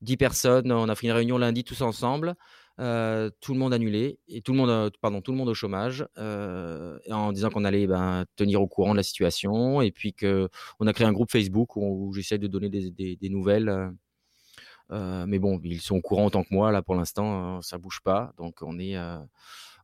10 0.00 0.16
personnes, 0.16 0.72
on 0.72 0.88
a 0.88 0.94
fait 0.94 1.06
une 1.06 1.12
réunion 1.12 1.38
lundi 1.38 1.64
tous 1.64 1.82
ensemble. 1.82 2.34
Euh, 2.80 3.28
tout 3.40 3.54
le 3.54 3.58
monde 3.58 3.74
annulé 3.74 4.20
et 4.28 4.40
tout 4.40 4.52
le 4.52 4.58
monde, 4.58 4.70
euh, 4.70 4.88
pardon, 5.00 5.20
tout 5.20 5.32
le 5.32 5.36
monde 5.36 5.48
au 5.48 5.54
chômage, 5.54 6.06
euh, 6.16 6.96
en 7.10 7.32
disant 7.32 7.50
qu'on 7.50 7.64
allait 7.64 7.88
ben, 7.88 8.24
tenir 8.36 8.62
au 8.62 8.68
courant 8.68 8.92
de 8.92 8.98
la 8.98 9.02
situation 9.02 9.82
et 9.82 9.90
puis 9.90 10.12
que 10.12 10.48
on 10.78 10.86
a 10.86 10.92
créé 10.92 11.04
un 11.04 11.12
groupe 11.12 11.32
Facebook 11.32 11.74
où, 11.76 12.12
j'essaie 12.14 12.38
de 12.38 12.46
donner 12.46 12.68
des, 12.68 13.28
nouvelles. 13.30 13.90
mais 14.90 15.38
bon, 15.40 15.60
ils 15.64 15.80
sont 15.80 15.96
au 15.96 16.00
courant 16.00 16.26
autant 16.26 16.44
que 16.44 16.54
moi 16.54 16.70
là 16.70 16.82
pour 16.82 16.94
l'instant, 16.94 17.60
ça 17.62 17.78
bouge 17.78 18.00
pas, 18.04 18.32
donc 18.38 18.62
on 18.62 18.78
est 18.78 18.96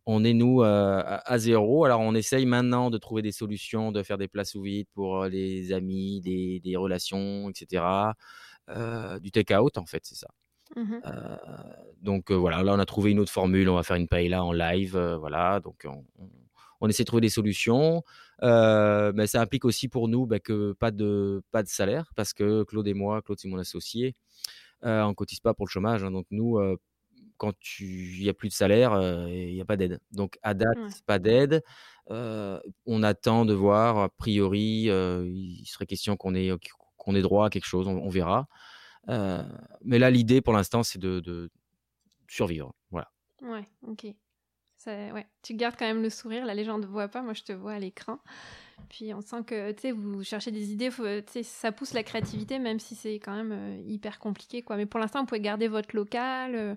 on 0.07 0.25
est 0.25 0.35
nous 0.35 0.63
à, 0.63 1.39
zéro. 1.39 1.85
Alors 1.85 2.01
on 2.01 2.15
essaye 2.15 2.47
maintenant 2.47 2.91
de 2.91 2.99
trouver 2.99 3.23
des 3.23 3.33
solutions, 3.33 3.93
de 3.93 4.03
faire 4.03 4.19
des 4.19 4.29
places 4.29 4.55
ouvertes 4.55 4.89
pour 4.95 5.25
les 5.25 5.73
amis, 5.73 6.21
des, 6.21 6.61
des 6.61 6.77
relations, 6.77 7.49
etc. 7.51 7.85
du 9.21 9.31
take 9.31 9.57
out 9.57 9.79
en 9.79 9.87
fait, 9.87 10.03
c'est 10.05 10.17
ça. 10.17 10.29
Mmh 10.77 11.01
donc 12.03 12.31
voilà, 12.31 12.63
là 12.63 12.75
on 12.75 12.79
a 12.79 12.85
trouvé 12.85 13.13
une 13.13 13.19
autre 13.19 13.33
formule, 13.33 13.69
on 13.71 13.77
va 13.77 13.83
faire 13.83 13.97
une 13.97 14.09
paella 14.09 14.45
en 14.45 14.53
live, 14.53 14.99
voilà, 15.19 15.61
donc 15.61 15.87
on, 16.81 16.89
essaie 16.89 17.03
de 17.03 17.07
trouver 17.07 17.23
des 17.23 17.31
solutions, 17.31 18.03
mais 18.43 19.27
ça 19.27 19.41
implique 19.41 19.65
aussi 19.65 19.89
pour 19.89 20.09
nous 20.09 20.27
bah, 20.27 20.39
que 20.39 20.73
pas 20.73 20.91
de, 20.91 21.43
pas 21.51 21.63
de 21.63 21.69
salaire, 21.69 22.13
parce 22.15 22.35
que 22.35 22.65
Claude 22.65 22.87
et 22.89 22.93
moi, 22.93 23.23
Claude 23.23 23.39
c'est 23.39 23.49
mon 23.49 23.57
associé, 23.59 24.15
on 24.83 25.09
ne 25.09 25.15
cotise 25.15 25.41
pas 25.41 25.55
pour 25.55 25.65
le 25.65 25.71
chômage, 25.71 26.05
hein, 26.05 26.11
donc 26.11 26.27
nous, 26.31 26.59
quand 27.37 27.55
il 27.81 28.21
n'y 28.23 28.29
a 28.29 28.35
plus 28.35 28.49
de 28.49 28.55
salaire, 28.55 28.99
il 29.29 29.55
n'y 29.55 29.61
a 29.61 29.65
pas 29.65 29.77
d'aide. 29.77 30.01
Donc 30.13 30.39
à 30.43 30.55
date, 30.55 30.79
pas 31.07 31.19
d'aide. 31.19 31.63
on 32.09 33.03
attend 33.03 33.45
de 33.45 33.55
voir, 33.55 33.99
a 33.99 34.09
priori, 34.09 34.89
il 34.89 35.67
serait 35.67 35.87
question 35.87 36.17
qu'on 36.17 36.35
ait, 36.35 36.51
qu'on 36.97 37.15
ait 37.15 37.23
droit 37.23 37.47
à 37.47 37.51
quelque 37.51 37.67
chose, 37.67 37.89
on 37.89 38.09
verra. 38.09 38.47
Euh, 39.09 39.43
mais 39.83 39.99
là, 39.99 40.11
l'idée 40.11 40.41
pour 40.41 40.53
l'instant, 40.53 40.83
c'est 40.83 40.99
de, 40.99 41.51
survivre. 42.29 42.75
Voilà. 42.91 43.11
Ouais, 43.43 43.69
ok. 43.83 44.07
Ouais. 44.91 45.27
Tu 45.43 45.55
gardes 45.55 45.77
quand 45.79 45.87
même 45.87 46.03
le 46.03 46.11
sourire. 46.11 46.45
La 46.45 46.55
légende 46.55 46.83
ne 46.83 46.87
voit 46.87 47.09
pas. 47.09 47.23
Moi, 47.23 47.35
je 47.35 47.43
te 47.43 47.53
vois 47.53 47.73
à 47.73 47.79
l'écran. 47.79 48.19
Puis 48.89 49.15
on 49.15 49.21
sent 49.21 49.45
que 49.47 49.73
tu 49.73 49.83
sais, 49.83 49.93
vous 49.93 50.23
cherchez 50.25 50.51
des 50.51 50.73
idées. 50.73 50.91
ça 51.43 51.73
pousse 51.73 51.95
la 51.95 52.03
créativité, 52.03 52.59
même 52.59 52.81
si 52.81 52.95
c'est 52.95 53.15
quand 53.15 53.35
même 53.35 53.53
euh, 53.53 53.83
hyper 53.87 54.19
compliqué. 54.19 54.63
Quoi. 54.63 54.77
Mais 54.77 54.87
pour 54.87 55.01
l'instant, 55.01 55.21
vous 55.21 55.27
pouvez 55.27 55.41
garder 55.41 55.69
votre 55.69 55.95
local. 55.95 56.55
Euh, 56.55 56.75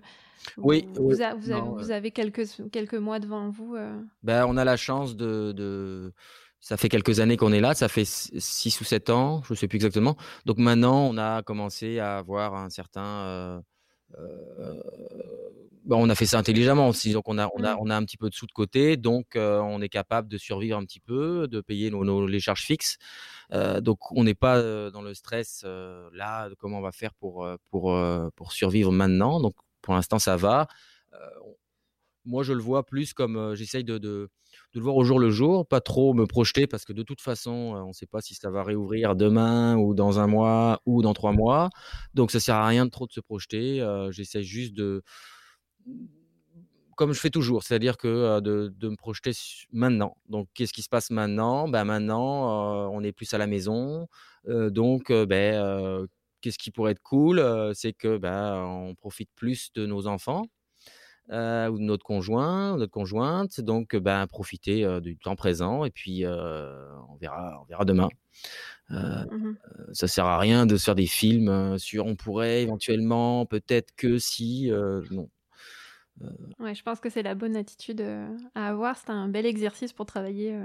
oui. 0.56 0.86
Vous, 0.94 1.08
vous, 1.08 1.20
avez, 1.20 1.60
vous, 1.60 1.90
avez, 1.90 2.10
quelques, 2.10 2.46
quelques 2.70 2.94
mois 2.94 3.18
devant 3.18 3.50
vous. 3.50 3.76
Ben, 4.22 4.46
on 4.46 4.56
a 4.56 4.64
la 4.64 4.76
chance 4.76 5.16
de, 5.16 5.52
de 5.52 6.12
ça 6.60 6.76
fait 6.76 6.88
quelques 6.88 7.20
années 7.20 7.36
qu'on 7.36 7.52
est 7.52 7.60
là, 7.60 7.74
ça 7.74 7.88
fait 7.88 8.04
6 8.04 8.80
ou 8.80 8.84
7 8.84 9.10
ans, 9.10 9.42
je 9.44 9.52
ne 9.52 9.56
sais 9.56 9.68
plus 9.68 9.76
exactement. 9.76 10.16
Donc 10.44 10.58
maintenant, 10.58 11.08
on 11.08 11.16
a 11.16 11.42
commencé 11.42 11.98
à 11.98 12.18
avoir 12.18 12.54
un 12.54 12.68
certain, 12.70 13.04
euh, 13.04 13.60
bah, 15.84 15.96
on 15.96 16.08
a 16.10 16.14
fait 16.14 16.26
ça 16.26 16.38
intelligemment 16.38 16.88
aussi. 16.88 17.12
Donc, 17.12 17.28
on 17.28 17.38
a, 17.38 17.48
on 17.54 17.64
a, 17.64 17.74
Mmh. 17.74 17.78
on 17.80 17.90
a 17.90 17.96
un 17.96 18.04
petit 18.04 18.16
peu 18.16 18.28
de 18.28 18.34
sous 18.34 18.46
de 18.46 18.52
côté. 18.52 18.96
Donc, 18.96 19.36
euh, 19.36 19.58
on 19.60 19.80
est 19.80 19.88
capable 19.88 20.28
de 20.28 20.36
survivre 20.38 20.76
un 20.76 20.84
petit 20.84 21.00
peu, 21.00 21.48
de 21.48 21.60
payer 21.60 21.90
nos, 21.90 22.04
nos- 22.04 22.26
les 22.26 22.40
charges 22.40 22.62
fixes. 22.64 22.98
Euh, 23.52 23.80
donc, 23.80 24.12
on 24.12 24.24
n'est 24.24 24.34
pas 24.34 24.58
euh, 24.58 24.90
dans 24.90 25.02
le 25.02 25.14
stress 25.14 25.62
euh, 25.64 26.08
là 26.12 26.48
de 26.50 26.54
comment 26.54 26.78
on 26.78 26.82
va 26.82 26.92
faire 26.92 27.14
pour, 27.14 27.44
euh, 27.44 27.56
pour, 27.70 27.94
euh, 27.94 28.28
pour 28.36 28.52
survivre 28.52 28.92
maintenant. 28.92 29.40
Donc, 29.40 29.54
pour 29.82 29.94
l'instant, 29.94 30.18
ça 30.18 30.36
va. 30.36 30.66
Euh, 31.14 31.18
moi, 32.24 32.42
je 32.42 32.52
le 32.52 32.60
vois 32.60 32.84
plus 32.84 33.14
comme 33.14 33.36
euh, 33.36 33.54
j'essaye 33.54 33.84
de, 33.84 33.96
de, 33.98 34.28
de 34.74 34.80
le 34.80 34.84
voir 34.84 34.96
au 34.96 35.04
jour 35.04 35.18
le 35.18 35.30
jour, 35.30 35.66
pas 35.66 35.80
trop 35.80 36.12
me 36.12 36.26
projeter 36.26 36.66
parce 36.66 36.84
que 36.84 36.92
de 36.92 37.02
toute 37.02 37.20
façon, 37.20 37.74
euh, 37.74 37.80
on 37.80 37.88
ne 37.88 37.92
sait 37.92 38.06
pas 38.06 38.20
si 38.20 38.34
ça 38.34 38.50
va 38.50 38.62
réouvrir 38.62 39.16
demain 39.16 39.76
ou 39.76 39.94
dans 39.94 40.18
un 40.20 40.26
mois 40.26 40.80
ou 40.84 41.00
dans 41.02 41.14
trois 41.14 41.32
mois. 41.32 41.70
Donc, 42.14 42.30
ça 42.30 42.40
sert 42.40 42.56
à 42.56 42.66
rien 42.66 42.84
de 42.84 42.90
trop 42.90 43.06
de 43.06 43.12
se 43.12 43.20
projeter. 43.20 43.80
Euh, 43.80 44.10
j'essaye 44.10 44.44
juste 44.44 44.74
de 44.74 45.02
comme 46.96 47.12
je 47.12 47.20
fais 47.20 47.30
toujours, 47.30 47.62
c'est-à-dire 47.62 47.96
que 47.96 48.08
euh, 48.08 48.40
de, 48.40 48.88
me 48.88 48.96
projeter 48.96 49.30
maintenant. 49.72 50.16
Donc, 50.28 50.48
qu'est-ce 50.52 50.72
qui 50.72 50.82
se 50.82 50.88
passe 50.88 51.10
maintenant? 51.10 51.68
Ben, 51.68 51.84
Maintenant, 51.84 52.90
on 52.90 53.02
est 53.02 53.12
plus 53.12 53.32
à 53.34 53.38
la 53.38 53.46
maison. 53.46 54.08
Donc, 54.46 55.12
ben, 55.12 56.06
qu'est-ce 56.40 56.58
qui 56.58 56.70
pourrait 56.70 56.92
être 56.92 57.02
cool? 57.02 57.42
C'est 57.74 57.92
que 57.92 58.18
ben, 58.18 58.64
on 58.64 58.94
profite 58.94 59.30
plus 59.36 59.72
de 59.74 59.86
nos 59.86 60.08
enfants 60.08 60.44
euh, 61.30 61.68
ou 61.68 61.78
de 61.78 61.82
notre 61.82 62.04
conjoint, 62.04 62.76
notre 62.76 62.92
conjointe. 62.92 63.60
Donc, 63.60 63.94
euh, 63.94 64.00
ben, 64.00 64.26
profiter 64.26 64.84
euh, 64.84 65.00
du 65.00 65.16
temps 65.18 65.36
présent 65.36 65.84
et 65.84 65.90
puis 65.90 66.24
euh, 66.24 66.88
on, 67.08 67.16
verra, 67.16 67.60
on 67.62 67.64
verra 67.64 67.84
demain. 67.84 68.08
Euh, 68.90 69.24
Mmh 69.30 69.56
ça 69.92 70.06
sert 70.06 70.24
à 70.24 70.38
rien 70.38 70.66
de 70.66 70.76
se 70.76 70.84
faire 70.84 70.94
des 70.94 71.06
films 71.06 71.78
sur 71.78 72.06
on 72.06 72.14
pourrait 72.14 72.62
éventuellement, 72.62 73.46
peut-être 73.46 73.94
que 73.96 74.18
si. 74.18 74.70
non. 75.10 75.28
Ouais, 76.58 76.74
je 76.74 76.82
pense 76.82 77.00
que 77.00 77.08
c'est 77.08 77.22
la 77.22 77.34
bonne 77.34 77.56
attitude 77.56 78.04
à 78.54 78.68
avoir. 78.68 78.96
C'est 78.96 79.10
un 79.10 79.28
bel 79.28 79.46
exercice 79.46 79.92
pour 79.92 80.06
travailler 80.06 80.58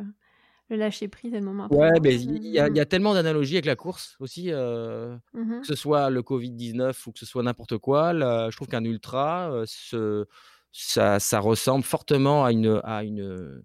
le 0.69 0.75
lâcher 0.77 1.07
prise 1.07 1.33
et 1.33 1.39
le 1.39 1.45
moment 1.45 1.67
Ouais, 1.69 1.99
mais 2.01 2.15
il 2.15 2.45
y, 2.47 2.59
a- 2.59 2.69
y 2.69 2.79
a 2.79 2.85
tellement 2.85 3.13
d'analogies 3.13 3.55
avec 3.55 3.65
la 3.65 3.75
course 3.75 4.15
aussi, 4.19 4.47
euh, 4.51 5.15
Mhm. 5.33 5.61
que 5.61 5.67
ce 5.67 5.75
soit 5.75 6.09
le 6.09 6.21
Covid-19 6.21 7.05
ou 7.07 7.11
que 7.11 7.19
ce 7.19 7.25
soit 7.25 7.43
n'importe 7.43 7.77
quoi. 7.77 8.13
là, 8.13 8.49
je 8.49 8.55
trouve 8.55 8.67
qu'un 8.67 8.83
ultra, 8.83 9.51
euh, 9.51 9.63
ce- 9.67 10.25
ça, 10.71 11.19
ça 11.19 11.39
ressemble 11.39 11.83
fortement 11.83 12.43
à 12.45 12.51
une, 12.51 12.81
à 12.83 13.03
une, 13.03 13.61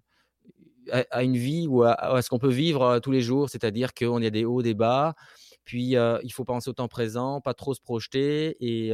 à, 0.91 1.03
à 1.11 1.23
une 1.23 1.37
vie 1.37 1.67
ou 1.67 1.83
à, 1.83 1.91
à 1.93 2.21
ce 2.21 2.29
qu'on 2.29 2.39
peut 2.39 2.49
vivre 2.49 2.81
euh, 2.83 2.99
tous 2.99 3.11
les 3.11 3.21
jours, 3.21 3.49
c'est-à-dire 3.49 3.93
qu'on 3.93 4.21
y 4.21 4.25
a 4.25 4.29
des 4.31 4.45
hauts, 4.45 4.61
des 4.61 4.73
bas. 4.73 5.15
Puis 5.65 5.95
euh, 5.95 6.17
il 6.23 6.31
faut 6.33 6.45
penser 6.45 6.69
au 6.69 6.73
temps 6.73 6.87
présent, 6.87 7.41
pas 7.41 7.53
trop 7.53 7.73
se 7.73 7.81
projeter 7.81 8.57
et 8.59 8.89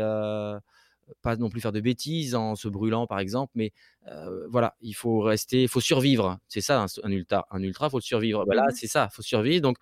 pas 1.22 1.36
non 1.36 1.50
plus 1.50 1.62
faire 1.62 1.72
de 1.72 1.82
bêtises 1.82 2.36
en 2.36 2.56
se 2.56 2.68
brûlant, 2.68 3.08
par 3.08 3.20
exemple. 3.20 3.52
Mais 3.56 3.72
euh, 4.08 4.48
voilà, 4.50 4.76
il 4.82 4.94
faut 4.94 5.20
rester, 5.22 5.64
il 5.64 5.68
faut 5.68 5.82
survivre. 5.82 6.40
C'est 6.48 6.62
ça 6.62 6.86
un, 7.04 7.12
ultra. 7.12 7.48
Un 7.52 7.62
ultra, 7.62 7.90
faut 7.90 7.98
le 7.98 8.02
survivre. 8.04 8.46
Ben 8.46 8.56
là, 8.56 8.66
Mhm. 8.70 8.76
c'est 8.76 8.88
ça, 8.88 9.10
faut 9.12 9.22
survivre. 9.22 9.62
Donc 9.62 9.78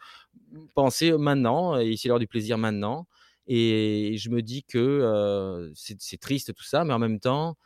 penser 0.73 1.11
maintenant 1.13 1.79
et 1.79 1.91
essayer 1.91 2.09
d'avoir 2.09 2.19
du 2.19 2.27
plaisir 2.27 2.57
maintenant. 2.57 3.07
Et 3.47 4.15
je 4.17 4.29
me 4.29 4.41
dis 4.41 4.63
que 4.63 4.77
euh, 4.79 5.71
c'est 5.75 5.97
c'est 6.01 6.17
triste 6.19 6.53
tout 6.53 6.63
ça, 6.63 6.85
mais 6.85 6.93
en 6.93 6.99
même 6.99 7.19
temps, 7.19 7.57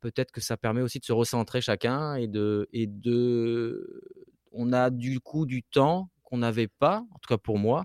peut-être 0.00 0.32
que 0.32 0.40
ça 0.40 0.56
permet 0.56 0.82
aussi 0.82 0.98
de 0.98 1.04
se 1.04 1.12
recentrer 1.12 1.60
chacun 1.60 2.14
et 2.14 2.26
de, 2.28 2.68
et 2.72 2.86
de 2.86 4.02
on 4.52 4.72
a 4.72 4.90
du 4.90 5.20
coup 5.20 5.46
du 5.46 5.62
temps 5.62 6.10
qu'on 6.24 6.38
n'avait 6.38 6.68
pas, 6.68 7.04
en 7.14 7.18
tout 7.18 7.28
cas 7.28 7.38
pour 7.38 7.58
moi, 7.58 7.84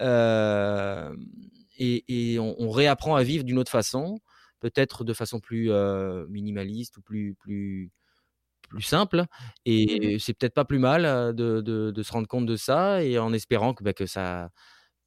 euh, 0.00 1.14
et, 1.78 2.32
et 2.34 2.38
on, 2.38 2.56
on 2.60 2.70
réapprend 2.70 3.14
à 3.16 3.22
vivre 3.22 3.44
d'une 3.44 3.58
autre 3.58 3.70
façon, 3.70 4.18
peut-être 4.62 5.04
de 5.04 5.12
façon 5.14 5.40
plus 5.40 5.70
minimaliste 6.30 6.96
ou 6.98 7.02
plus, 7.02 7.34
plus, 7.34 7.90
plus 8.70 8.82
simple. 8.82 9.18
Mhm. 9.18 9.52
Et 9.66 10.18
c'est 10.18 10.34
peut-être 10.34 10.54
pas 10.54 10.64
plus 10.64 10.78
mal 10.78 11.34
de, 11.34 11.60
de- 11.60 11.90
de 11.90 12.02
se 12.02 12.12
rendre 12.12 12.28
compte 12.28 12.46
de 12.46 12.56
ça 12.56 13.02
et 13.04 13.18
en 13.18 13.32
espérant 13.32 13.74
que, 13.74 13.84
bah, 13.84 13.92
que 13.92 14.06
ça 14.06 14.50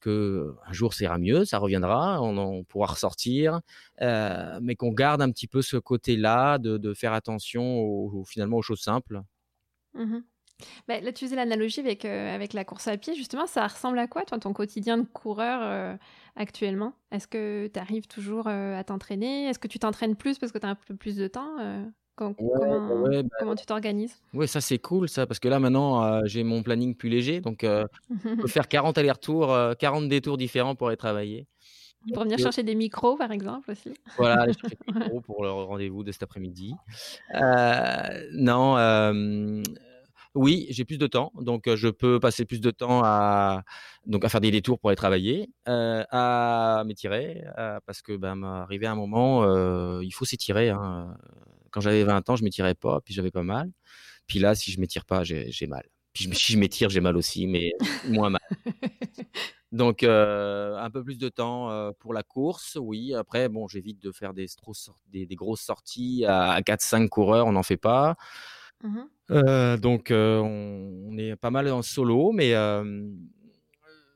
que 0.00 0.54
un 0.66 0.72
jour 0.72 0.94
ça 0.94 1.04
ira 1.04 1.18
mieux, 1.18 1.44
ça 1.44 1.58
reviendra, 1.58 2.22
on, 2.22 2.64
pourra 2.64 2.88
ressortir, 2.88 3.60
euh, 4.02 4.58
mais 4.62 4.76
qu'on 4.76 4.92
garde 4.92 5.22
un 5.22 5.30
petit 5.32 5.48
peu 5.48 5.62
ce 5.62 5.76
côté-là 5.78 6.58
de, 6.58 6.78
de 6.78 6.94
faire 6.94 7.12
attention 7.14 7.80
aux- 7.80 8.24
finalement 8.24 8.58
aux 8.58 8.62
choses 8.62 8.80
simples. 8.82 9.22
Mhm. 9.94 10.26
Bah, 10.88 11.00
là, 11.00 11.12
tu 11.12 11.24
faisais 11.26 11.36
l'analogie 11.36 11.80
avec, 11.80 12.04
euh, 12.04 12.34
avec 12.34 12.52
la 12.52 12.64
course 12.64 12.88
à 12.88 12.96
pied. 12.96 13.14
Justement, 13.14 13.46
ça 13.46 13.66
ressemble 13.66 13.98
à 13.98 14.06
quoi, 14.06 14.24
toi, 14.24 14.38
ton 14.38 14.52
quotidien 14.52 14.98
de 14.98 15.04
coureur 15.04 15.60
euh, 15.62 15.96
actuellement? 16.36 16.94
Est-ce 17.10 17.28
que 17.28 17.68
tu 17.72 17.78
arrives 17.78 18.06
toujours 18.06 18.46
euh, 18.48 18.76
à 18.78 18.84
t'entraîner? 18.84 19.46
Est-ce 19.48 19.58
que 19.58 19.68
tu 19.68 19.78
t'entraînes 19.78 20.16
plus 20.16 20.38
parce 20.38 20.52
que 20.52 20.58
tu 20.58 20.66
as 20.66 20.70
un 20.70 20.74
peu 20.74 20.96
plus 20.96 21.16
de 21.16 21.28
temps 21.28 21.56
com- 22.16 22.34
Ouais, 22.38 22.48
comment, 22.58 23.02
ouais, 23.02 23.22
bah, 23.22 23.28
comment 23.38 23.54
tu 23.54 23.66
t'organises? 23.66 24.16
ouais, 24.32 24.46
ça 24.46 24.60
c'est 24.60 24.78
cool 24.78 25.08
ça, 25.08 25.26
parce 25.26 25.38
que 25.38 25.48
là 25.48 25.58
maintenant 25.58 26.24
j'ai 26.26 26.42
mon 26.44 26.62
planning 26.62 26.94
plus 26.94 27.08
léger, 27.10 27.40
donc 27.40 27.58
je 27.62 27.84
peux 28.40 28.48
faire 28.48 28.68
40 28.68 28.96
allers-retours, 28.98 29.52
euh, 29.52 29.74
40 29.74 30.08
détours 30.08 30.36
différents 30.38 30.74
pour 30.74 30.88
aller 30.88 30.96
travailler. 30.96 31.46
Pour 32.14 32.22
venir 32.22 32.38
chercher 32.38 32.62
des 32.62 32.74
micros, 32.74 33.16
par 33.16 33.32
exemple, 33.32 33.70
aussi 33.70 33.92
Voilà, 34.16 34.42
aller 34.42 34.52
chercher 34.52 34.76
le 34.86 34.94
micro 35.00 35.20
pour 35.20 35.42
le 35.42 35.50
rendez-vous 35.50 36.04
de 36.04 36.12
cet 36.12 36.22
après-midi. 36.22 36.74
Euh, 37.34 38.26
non, 38.34 38.76
euh, 38.78 39.62
oui, 40.36 40.66
j'ai 40.70 40.84
plus 40.84 40.98
de 40.98 41.06
temps, 41.08 41.32
donc 41.40 41.68
je 41.74 41.88
peux 41.88 42.20
passer 42.20 42.44
plus 42.44 42.60
de 42.60 42.70
temps 42.70 43.02
à, 43.04 43.62
donc 44.06 44.24
à 44.24 44.28
faire 44.28 44.40
des 44.40 44.50
détours 44.52 44.78
pour 44.78 44.90
aller 44.90 44.96
travailler, 44.96 45.50
à 45.66 46.82
m'étirer, 46.86 47.42
parce 47.86 48.02
que 48.02 48.16
ben, 48.16 48.42
arrivé 48.44 48.86
à 48.86 48.92
un 48.92 48.94
moment, 48.96 49.44
il 50.00 50.10
faut 50.12 50.24
s'étirer. 50.24 50.70
hein. 50.70 51.16
Quand 51.70 51.80
j'avais 51.80 52.04
20 52.04 52.28
ans, 52.30 52.36
je 52.36 52.44
m'étirais 52.44 52.74
pas, 52.74 53.00
puis 53.04 53.12
j'avais 53.14 53.30
pas 53.30 53.42
mal. 53.42 53.70
Puis 54.26 54.38
là, 54.38 54.54
si 54.54 54.70
je 54.72 54.80
m'étire 54.80 55.04
pas, 55.04 55.24
j'ai 55.24 55.66
mal. 55.66 55.84
Puis 56.12 56.30
si 56.34 56.52
je 56.52 56.58
m'étire, 56.58 56.88
j'ai 56.88 57.00
mal 57.00 57.16
aussi, 57.16 57.46
mais 57.46 57.72
moins 58.08 58.30
mal. 58.30 58.40
Donc, 59.72 60.02
un 60.04 60.90
peu 60.92 61.02
plus 61.04 61.18
de 61.18 61.28
temps 61.28 61.92
pour 61.98 62.14
la 62.14 62.22
course, 62.22 62.78
oui. 62.80 63.14
Après, 63.14 63.48
bon, 63.48 63.68
j'évite 63.68 64.00
de 64.02 64.12
faire 64.12 64.32
des, 64.32 64.46
des 65.12 65.34
grosses 65.34 65.60
sorties 65.60 66.24
à 66.26 66.60
4-5 66.62 67.08
coureurs, 67.08 67.46
on 67.46 67.52
n'en 67.52 67.62
fait 67.62 67.76
pas. 67.76 68.16
Mhm. 68.82 69.08
Euh, 69.30 69.76
donc, 69.76 70.10
euh, 70.10 70.38
on, 70.38 71.16
est 71.18 71.36
pas 71.36 71.50
mal 71.50 71.68
en 71.68 71.82
solo, 71.82 72.32
mais 72.32 72.54
euh, 72.54 73.08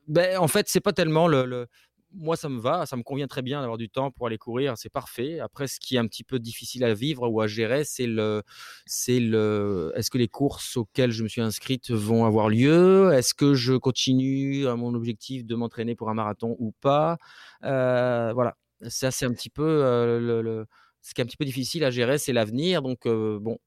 ben, 0.06 0.38
en 0.38 0.48
fait, 0.48 0.68
c'est 0.68 0.80
pas 0.80 0.92
tellement 0.92 1.28
le, 1.28 1.66
Moi, 2.12 2.36
ça 2.36 2.48
me 2.48 2.60
va, 2.60 2.86
ça 2.86 2.96
me 2.96 3.02
convient 3.02 3.26
très 3.26 3.42
bien 3.42 3.60
d'avoir 3.60 3.78
du 3.78 3.88
temps 3.88 4.10
pour 4.10 4.26
aller 4.26 4.38
courir, 4.38 4.76
c'est 4.76 4.90
parfait. 4.90 5.40
Après, 5.40 5.66
ce 5.66 5.80
qui 5.80 5.96
est 5.96 5.98
un 5.98 6.06
petit 6.06 6.24
peu 6.24 6.38
difficile 6.38 6.84
à 6.84 6.94
vivre 6.94 7.28
ou 7.28 7.40
à 7.40 7.46
gérer, 7.46 7.84
c'est 7.84 8.06
le, 8.06 8.42
c'est 8.86 9.20
le. 9.20 9.92
Est-ce 9.96 10.10
que 10.10 10.18
les 10.18 10.28
courses 10.28 10.76
auxquelles 10.76 11.12
je 11.12 11.22
me 11.22 11.28
suis 11.28 11.40
inscrite 11.40 11.90
vont 11.90 12.24
avoir 12.24 12.48
lieu? 12.48 13.12
Est-ce 13.12 13.34
que 13.34 13.54
je 13.54 13.74
continue 13.74 14.66
à 14.68 14.76
mon 14.76 14.94
objectif 14.94 15.44
de 15.44 15.54
m'entraîner 15.54 15.94
pour 15.96 16.10
un 16.10 16.14
marathon 16.14 16.56
ou 16.58 16.72
pas? 16.80 17.16
Voilà, 17.62 18.56
ça 18.88 19.10
c'est 19.10 19.26
un 19.26 19.32
petit 19.32 19.50
peu 19.50 19.64
le, 19.64 20.66
Ce 21.02 21.14
qui 21.14 21.20
est 21.20 21.24
un 21.24 21.26
petit 21.26 21.36
peu 21.36 21.44
difficile 21.44 21.84
à 21.84 21.90
gérer, 21.90 22.18
c'est 22.18 22.32
l'avenir. 22.32 22.82
Donc 22.82 23.06
bon, 23.06 23.58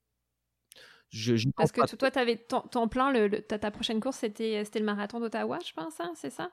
je, 1.14 1.48
Parce 1.56 1.72
que 1.72 1.82
pas 1.82 1.88
toi, 1.88 2.12
tu 2.12 2.20
avais 2.20 2.38
ton, 2.38 2.62
ton 2.62 2.88
plan, 2.88 3.12
le, 3.12 3.28
le- 3.28 3.42
ta, 3.42 3.60
ta 3.60 3.72
prochaine 3.72 4.00
course, 4.00 4.18
c'était 4.18 4.64
le 4.76 4.84
marathon 4.86 5.20
d'Ottawa, 5.20 5.60
je 5.66 5.72
pense, 5.74 6.00
hein, 6.00 6.12
c'est 6.16 6.32
ça? 6.32 6.50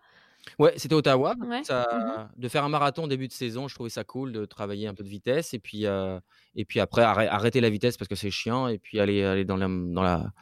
Ouais, 0.59 0.73
c'était 0.77 0.95
Ottawa. 0.95 1.35
Ouais. 1.47 1.63
Ça, 1.65 1.87
Mhm. 1.93 2.29
De 2.37 2.49
faire 2.49 2.65
un 2.65 2.69
marathon 2.69 3.05
au 3.05 3.09
début 3.09 3.29
de 3.29 3.33
saison, 3.33 3.69
je 3.69 3.75
trouvais 3.75 3.91
ça 3.91 4.05
cool 4.05 4.33
de 4.33 4.45
travailler 4.47 4.87
un 4.87 4.95
peu 4.95 5.03
de 5.05 5.09
vitesse 5.09 5.53
et 5.55 5.59
puis, 5.59 5.87
euh, 5.87 6.19
et 6.55 6.65
puis 6.65 6.81
après 6.81 7.03
arrê- 7.03 7.29
arrêter 7.29 7.61
la 7.61 7.69
vitesse 7.71 7.97
parce 7.97 8.09
que 8.09 8.15
c'est 8.15 8.31
chiant 8.31 8.67
et 8.69 8.79
puis 8.79 9.01
aller, 9.01 9.23
aller 9.25 9.45
dans, 9.45 9.57
la, 9.57 9.67
dans, 9.69 10.03
la, 10.03 10.33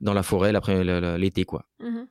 dans 0.00 0.14
la 0.14 0.22
forêt 0.22 0.52
l'été. 1.18 1.44
quoi. 1.44 1.66
Mhm. 1.80 2.06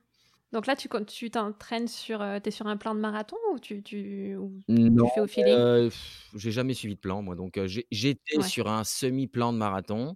Donc 0.51 0.67
là, 0.67 0.75
tu 0.75 0.89
tu 1.07 1.31
t'entraînes 1.31 1.87
sur, 1.87 2.21
euh, 2.21 2.39
t'es 2.39 2.51
sur 2.51 2.67
un 2.67 2.77
plan 2.77 2.93
de 2.95 2.99
marathon 2.99 3.37
ou 3.53 3.59
tu, 3.59 3.81
tu, 3.83 4.35
ou 4.35 4.61
Non, 4.67 5.05
tu 5.05 5.09
fais 5.09 5.21
au 5.21 5.27
feeling 5.27 5.57
euh, 5.57 5.89
j'ai 6.35 6.51
jamais 6.51 6.73
suivi 6.73 6.95
de 6.95 6.99
plan 6.99 7.21
moi. 7.21 7.35
Donc 7.35 7.57
euh, 7.57 7.67
j'étais 7.91 8.37
Ouais. 8.37 8.43
sur 8.43 8.67
un 8.69 8.83
semi-plan 8.85 9.51
de 9.51 9.57
marathon 9.57 10.15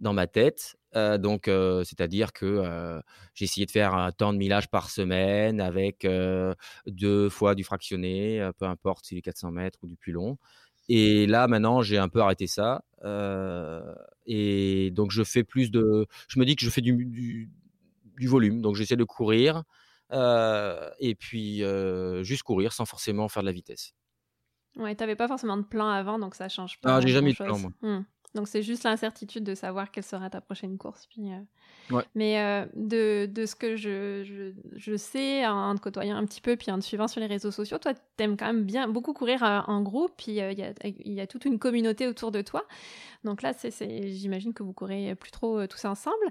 dans 0.00 0.12
ma 0.12 0.26
tête. 0.26 0.76
Euh, 0.96 1.18
donc 1.18 1.44
c'est-à-dire 1.84 2.32
que 2.32 3.00
j'ai 3.34 3.44
essayé 3.44 3.66
de 3.66 3.70
faire 3.70 3.94
un 3.94 4.10
temps 4.12 4.32
de 4.32 4.38
millage 4.38 4.68
par 4.68 4.90
semaine 4.90 5.60
avec 5.60 6.06
deux 6.86 7.28
fois 7.28 7.54
du 7.54 7.62
fractionné, 7.64 8.50
peu 8.58 8.64
importe 8.66 9.06
si 9.06 9.14
du 9.14 9.22
400 9.22 9.50
mètres 9.52 9.78
ou 9.82 9.86
du 9.88 9.96
plus 9.96 10.12
long. 10.12 10.38
Et 10.88 11.26
là 11.26 11.46
maintenant 11.48 11.82
j'ai 11.82 11.98
un 11.98 12.08
peu 12.08 12.20
arrêté 12.20 12.46
ça. 12.46 12.84
euh, 13.04 13.94
et 14.26 14.90
donc 14.92 15.10
je 15.12 15.22
fais 15.24 15.44
plus 15.44 15.70
de. 15.70 16.06
Je 16.28 16.38
me 16.40 16.44
dis 16.46 16.56
que 16.56 16.64
je 16.64 16.70
fais 16.70 16.80
du, 16.80 16.92
du, 17.06 17.50
du 18.18 18.28
volume. 18.28 18.60
Donc 18.62 18.76
j'essaie 18.76 18.96
de 18.96 19.04
courir. 19.04 19.62
euh, 20.12 20.90
et 20.98 21.14
puis 21.14 21.62
juste 22.22 22.42
courir 22.42 22.72
sans 22.72 22.84
forcément 22.84 23.28
faire 23.28 23.42
de 23.42 23.46
la 23.48 23.52
vitesse. 23.52 23.92
Ouais, 24.76 24.94
t'avais 24.94 25.16
pas 25.16 25.28
forcément 25.28 25.56
de 25.56 25.62
plan 25.62 25.88
avant, 25.88 26.18
donc 26.18 26.34
ça 26.34 26.48
change 26.48 26.78
Ah, 26.82 26.98
pas 26.98 27.00
j'ai 27.00 27.08
jamais 27.08 27.30
eu 27.30 27.32
de 27.34 27.38
plan, 27.38 27.58
moi. 27.58 27.70
Hmm. 27.80 28.02
Donc 28.34 28.48
c'est 28.48 28.62
juste 28.62 28.82
l'incertitude 28.82 29.44
de 29.44 29.54
savoir 29.54 29.90
quelle 29.90 30.04
sera 30.04 30.28
ta 30.28 30.40
prochaine 30.40 30.76
course. 30.76 31.06
Puis, 31.06 31.30
Mais 32.14 32.66
de, 32.74 33.26
de, 33.26 33.46
ce 33.46 33.54
que 33.54 33.76
je, 33.76 34.24
je, 34.24 34.52
je, 34.76 34.96
sais 34.96 35.46
en 35.46 35.74
te 35.76 35.80
côtoyant 35.80 36.16
un 36.16 36.24
petit 36.24 36.40
peu, 36.40 36.56
puis 36.56 36.72
en 36.72 36.78
te 36.78 36.84
suivant 36.84 37.06
sur 37.06 37.20
les 37.20 37.26
réseaux 37.26 37.52
sociaux, 37.52 37.78
toi, 37.78 37.94
tu 37.94 38.24
aimes 38.24 38.36
quand 38.36 38.46
même 38.46 38.64
bien 38.64 38.88
beaucoup 38.88 39.12
courir 39.12 39.64
en 39.68 39.82
groupe, 39.82 40.12
puis 40.16 40.32
il 40.32 40.34
y, 40.34 40.40
a, 40.40 40.50
y, 40.50 41.20
a, 41.20 41.26
toute 41.26 41.44
une 41.44 41.60
communauté 41.60 42.08
autour 42.08 42.32
de 42.32 42.42
toi. 42.42 42.64
Donc 43.22 43.40
là, 43.42 43.52
j'imagine 44.06 44.52
que 44.52 44.64
vous 44.64 44.72
courez 44.72 45.14
plus 45.14 45.30
trop 45.30 45.66
tous 45.68 45.84
ensemble. 45.84 46.26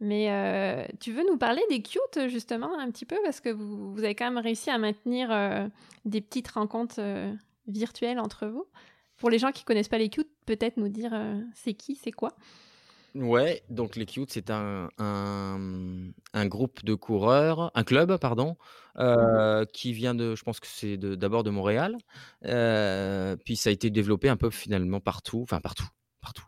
Mais 0.00 0.86
tu 1.00 1.12
veux 1.12 1.24
nous 1.28 1.38
parler 1.38 1.62
des 1.70 1.82
cute 1.82 2.28
justement 2.28 2.78
un 2.78 2.90
petit 2.92 3.04
peu, 3.04 3.16
parce 3.24 3.40
que 3.40 3.48
vous, 3.48 3.92
vous 3.92 4.04
avez 4.04 4.14
quand 4.14 4.30
même 4.30 4.42
réussi 4.42 4.70
à 4.70 4.78
maintenir 4.78 5.30
des 6.04 6.20
petites 6.20 6.48
rencontres 6.48 7.00
virtuelles 7.66 8.20
entre 8.20 8.46
vous. 8.46 8.66
Pour 9.18 9.30
les 9.30 9.38
gens 9.38 9.52
qui 9.52 9.64
connaissent 9.64 9.88
pas 9.88 9.98
les 9.98 10.08
cute, 10.08 10.30
peut-être 10.46 10.76
nous 10.76 10.88
dire 10.88 11.12
c'est 11.54 11.74
qui, 11.74 11.96
c'est 11.96 12.12
quoi? 12.12 12.34
Ouais, 13.14 13.62
donc 13.70 13.96
les 13.96 14.06
Cute, 14.06 14.30
c'est 14.30 14.50
un, 14.50 14.90
un, 14.98 16.46
groupe 16.46 16.84
de 16.84 16.94
coureurs, 16.94 17.70
un 17.74 17.82
club, 17.82 18.16
pardon, 18.18 18.56
mmh 18.96 19.64
qui 19.72 19.92
vient 19.92 20.14
de, 20.14 20.34
je 20.34 20.42
pense 20.42 20.60
que 20.60 20.66
c'est 20.66 20.96
d'abord 20.96 21.42
de, 21.42 21.50
Montréal, 21.50 21.96
puis 22.42 23.56
ça 23.56 23.70
a 23.70 23.72
été 23.72 23.90
développé 23.90 24.28
un 24.28 24.36
peu 24.36 24.50
finalement 24.50 25.00
partout, 25.00 25.40
enfin 25.42 25.60
partout, 25.60 25.86
partout. 26.20 26.44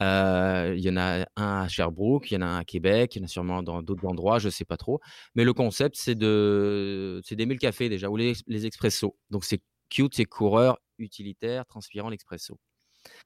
Il 0.00 0.80
y 0.80 0.90
en 0.90 0.96
a 0.96 1.26
un 1.36 1.62
à 1.62 1.68
Sherbrooke, 1.68 2.30
il 2.30 2.34
y 2.34 2.36
en 2.36 2.42
a 2.42 2.46
un 2.46 2.58
à 2.58 2.64
Québec, 2.64 3.16
il 3.16 3.20
y 3.20 3.22
en 3.22 3.24
a 3.24 3.28
sûrement 3.28 3.62
dans 3.62 3.82
d'autres 3.82 4.06
endroits, 4.06 4.38
je 4.38 4.48
sais 4.48 4.64
pas 4.64 4.76
trop. 4.76 5.00
Mais 5.34 5.44
le 5.44 5.54
concept, 5.54 5.96
c'est 5.96 6.14
de, 6.14 7.20
c'est 7.24 7.36
d'aimer 7.36 7.54
le 7.54 7.60
café 7.60 7.88
déjà, 7.88 8.10
ou 8.10 8.16
les, 8.16 8.34
les 8.46 8.66
expressos. 8.66 9.16
Donc 9.30 9.44
c'est 9.44 9.62
Cute, 9.88 10.14
c'est 10.14 10.24
coureur 10.24 10.78
utilitaire 11.02 11.66
transpirant 11.66 12.08
l'expresso. 12.08 12.58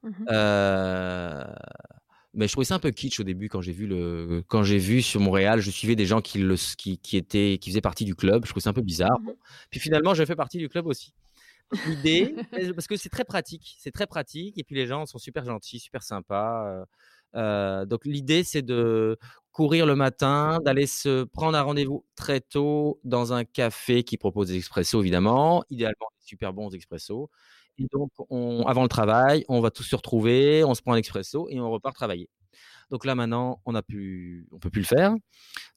Mmh 0.03 0.25
mais 2.33 2.47
je 2.47 2.51
trouvais 2.51 2.65
ça 2.65 2.75
un 2.75 2.79
peu 2.79 2.91
kitsch 2.91 3.19
au 3.19 3.23
début 3.23 3.49
quand 3.49 3.61
j'ai 3.61 3.71
vu 3.71 3.87
le 3.87 4.43
quand 4.47 4.61
j'ai 4.61 4.77
vu 4.77 5.01
sur 5.01 5.19
Montréal, 5.19 5.59
je 5.59 5.71
suivais 5.71 5.95
des 5.95 6.05
gens 6.05 6.21
qui 6.21 6.37
le 6.37 6.55
qui, 6.77 6.99
qui 6.99 7.17
étaient 7.17 7.57
qui 7.59 7.71
faisaient 7.71 7.81
partie 7.81 8.05
du 8.05 8.13
club. 8.15 8.45
Je 8.45 8.51
trouvais 8.51 8.61
ça 8.61 8.69
un 8.69 8.73
peu 8.73 8.81
bizarre. 8.81 9.19
Mmh 9.21 9.33
puis 9.71 9.79
finalement, 9.79 10.13
je 10.13 10.23
fais 10.23 10.35
partie 10.35 10.59
du 10.59 10.69
club 10.69 10.85
aussi. 10.85 11.13
L'idée, 11.87 12.35
parce 12.75 12.87
que 12.87 12.95
c'est 12.95 13.09
très 13.09 13.25
pratique, 13.25 13.75
c'est 13.79 13.91
très 13.91 14.07
pratique. 14.07 14.57
Et 14.57 14.63
puis 14.63 14.75
les 14.75 14.87
gens 14.87 15.05
sont 15.05 15.17
super 15.17 15.45
gentils, 15.45 15.79
super 15.79 16.03
sympas. 16.03 16.85
Euh, 17.35 17.85
donc 17.85 18.05
l'idée, 18.05 18.43
c'est 18.43 18.61
de 18.61 19.17
courir 19.51 19.85
le 19.85 19.95
matin, 19.95 20.59
d'aller 20.63 20.87
se 20.87 21.23
prendre 21.23 21.57
un 21.57 21.61
rendez-vous 21.61 22.05
très 22.15 22.39
tôt 22.41 22.99
dans 23.03 23.33
un 23.33 23.43
café 23.43 24.03
qui 24.03 24.17
propose 24.17 24.47
des 24.47 24.57
expressos, 24.57 25.01
évidemment, 25.01 25.63
idéalement 25.69 26.07
des 26.19 26.25
super 26.25 26.53
bons 26.53 26.73
expressos. 26.73 27.29
Et 27.77 27.87
donc, 27.91 28.11
on, 28.29 28.63
avant 28.65 28.83
le 28.83 28.89
travail, 28.89 29.45
on 29.49 29.61
va 29.61 29.71
tous 29.71 29.83
se 29.83 29.95
retrouver, 29.95 30.63
on 30.63 30.73
se 30.73 30.81
prend 30.81 30.93
un 30.93 30.97
expresso 30.97 31.47
et 31.49 31.59
on 31.59 31.69
repart 31.69 31.95
travailler. 31.95 32.29
Donc 32.89 33.05
là, 33.05 33.15
maintenant, 33.15 33.61
on 33.65 33.73
ne 33.73 33.81
peut 33.81 34.69
plus 34.69 34.81
le 34.81 34.87
faire. 34.87 35.13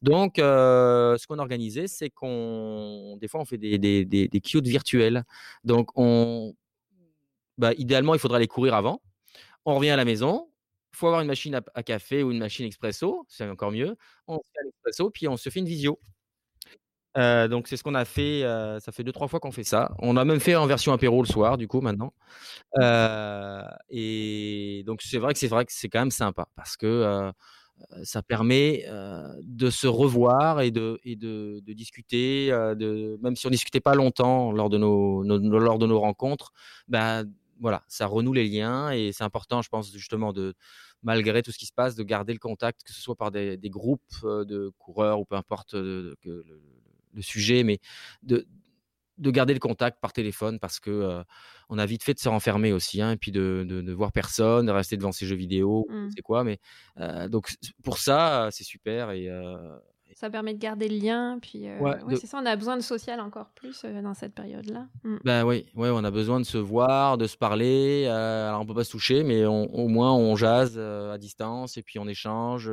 Donc, 0.01 0.39
euh, 0.39 1.19
ce 1.19 1.27
qu'on 1.27 1.39
a 1.39 1.43
organisé, 1.43 1.89
c'est 1.89 2.11
qu'on, 2.11 3.17
des 3.21 3.29
fois, 3.29 3.41
on 3.41 3.45
fait 3.45 3.59
des, 3.59 3.79
des, 3.79 4.05
des, 4.05 4.43
virtuels. 4.63 5.25
Donc, 5.65 5.91
on, 5.97 6.55
bah, 7.59 7.73
idéalement, 7.77 8.15
il 8.15 8.21
faudra 8.21 8.37
aller 8.37 8.47
courir 8.47 8.75
avant. 8.75 9.03
On 9.65 9.75
revient 9.75 9.91
à 9.91 9.97
la 9.97 10.05
maison. 10.05 10.49
Il 10.93 10.97
faut 10.97 11.07
avoir 11.07 11.21
une 11.21 11.29
machine 11.29 11.61
à, 11.75 11.83
café 11.83 12.23
ou 12.23 12.33
une 12.33 12.39
machine 12.39 12.67
expresso, 12.67 13.25
c'est 13.29 13.49
encore 13.49 13.71
mieux. 13.71 13.97
On 14.27 14.37
fait 14.37 14.65
l'expresso, 14.65 15.11
puis 15.11 15.29
on 15.29 15.37
se 15.37 15.49
fait 15.51 15.61
une 15.61 15.67
visio 15.67 16.01
donc 17.17 17.69
c'est 17.69 17.77
ce 17.77 17.83
qu'on 17.83 17.95
a 17.95 18.05
fait, 18.05 18.43
ça 18.81 18.93
fait 18.93 19.05
deux 19.05 19.13
trois 19.13 19.29
fois 19.29 19.41
qu'on 19.41 19.53
fait 19.53 19.65
ça. 19.65 19.95
On 19.99 20.17
a 20.17 20.25
même 20.25 20.41
fait 20.41 20.57
en 20.57 20.67
version 20.67 20.93
apéro 20.93 21.23
le 21.23 21.29
soir 21.29 21.57
du 21.59 21.69
coup 21.69 21.81
maintenant. 21.81 22.13
et 23.91 24.83
donc 24.87 25.03
c'est 25.03 25.19
vrai 25.19 25.33
que 25.33 25.39
c'est 25.39 25.49
vrai 25.49 25.65
que 25.65 25.73
c'est 25.73 25.89
quand 25.89 26.01
même 26.01 26.11
sympa 26.11 26.49
parce 26.57 26.77
que, 26.77 27.33
ça 28.05 28.23
permet, 28.23 28.85
de 29.43 29.71
se 29.71 29.87
revoir 29.87 30.61
et 30.61 30.71
de 30.71 31.73
discuter, 31.73 32.51
même 33.23 33.37
si 33.37 33.47
on 33.47 33.51
discutait 33.51 33.81
pas 33.81 33.95
longtemps 33.95 34.53
lors 34.53 34.71
de 34.71 34.79
nos 34.79 36.01
rencontres, 36.01 36.53
bah, 36.89 37.23
voilà, 37.61 37.85
ça 37.89 38.07
renoue 38.07 38.33
les 38.33 38.49
liens 38.49 38.91
et 38.91 39.13
c'est 39.13 39.25
important 39.25 39.61
je 39.61 39.69
pense 39.69 39.93
justement 39.93 40.33
de 40.33 40.55
malgré 41.03 41.43
tout 41.43 41.53
ce 41.53 41.59
qui 41.59 41.67
se 41.67 41.73
passe, 41.73 41.95
de 41.95 42.03
garder 42.03 42.33
le 42.33 42.39
contact, 42.39 42.83
que 42.83 42.93
ce 42.93 43.01
soit 43.01 43.17
par 43.17 43.31
des 43.31 43.59
groupes, 43.65 44.03
de 44.23 44.71
coureurs 44.79 45.21
ou 45.21 45.25
peu 45.25 45.37
importe, 45.37 45.75
le 47.15 47.23
sujet, 47.23 47.63
mais 47.63 47.79
de, 48.23 48.47
de 49.19 49.31
garder 49.31 49.55
le 49.55 49.61
contact 49.61 50.01
par 50.01 50.13
téléphone 50.13 50.59
parce 50.59 50.81
que 50.81 51.23
on 51.69 51.79
a 51.79 51.87
vite 51.87 52.03
fait 52.03 52.15
de 52.15 52.19
se 52.19 52.29
renfermer 52.29 52.73
aussi, 52.73 53.01
hein, 53.01 53.13
et 53.13 53.17
puis 53.17 53.31
de, 53.31 53.65
de, 53.69 53.93
voir 53.93 54.13
personne, 54.13 54.67
de 54.67 54.73
rester 54.73 54.97
devant 54.97 55.13
ses 55.13 55.27
jeux 55.27 55.37
vidéo, 55.37 55.87
mmh. 55.89 56.09
c'est 56.17 56.23
quoi. 56.23 56.45
Mais 56.45 56.59
donc 57.29 57.53
pour 57.85 57.99
ça, 57.99 58.49
c'est 58.51 58.65
super 58.65 59.11
et, 59.11 59.29
ça 60.15 60.31
permet 60.31 60.55
de 60.55 60.59
garder 60.59 60.89
le 60.89 60.97
lien, 60.97 61.39
puis 61.41 61.69
euh, 61.69 61.79
ouais, 61.79 62.17
c'est 62.17 62.27
ça, 62.27 62.41
on 62.43 62.47
a 62.47 62.57
besoin 62.57 62.77
de 62.77 62.83
social 62.83 63.21
encore 63.21 63.51
plus 63.55 63.83
euh, 63.85 64.03
dans 64.03 64.15
cette 64.15 64.35
période-là. 64.35 64.87
Mm. 65.05 65.17
Ben 65.25 65.45
oui, 65.45 65.67
ouais, 65.75 65.91
on 65.91 66.05
a 66.05 66.11
besoin 66.11 66.41
de 66.41 66.45
se 66.45 66.59
voir, 66.59 67.19
de 67.19 67.27
se 67.27 67.37
parler. 67.37 68.05
Euh, 68.07 68.49
alors 68.49 68.61
on 68.61 68.67
peut 68.67 68.75
pas 68.75 68.85
se 68.85 68.91
toucher, 68.91 69.23
mais 69.23 69.45
au 69.45 69.89
moins 69.89 70.13
on 70.13 70.37
jase 70.37 70.79
à 70.79 71.17
distance 71.19 71.77
et 71.77 71.83
puis 71.83 71.99
on 71.99 72.09
échange. 72.09 72.71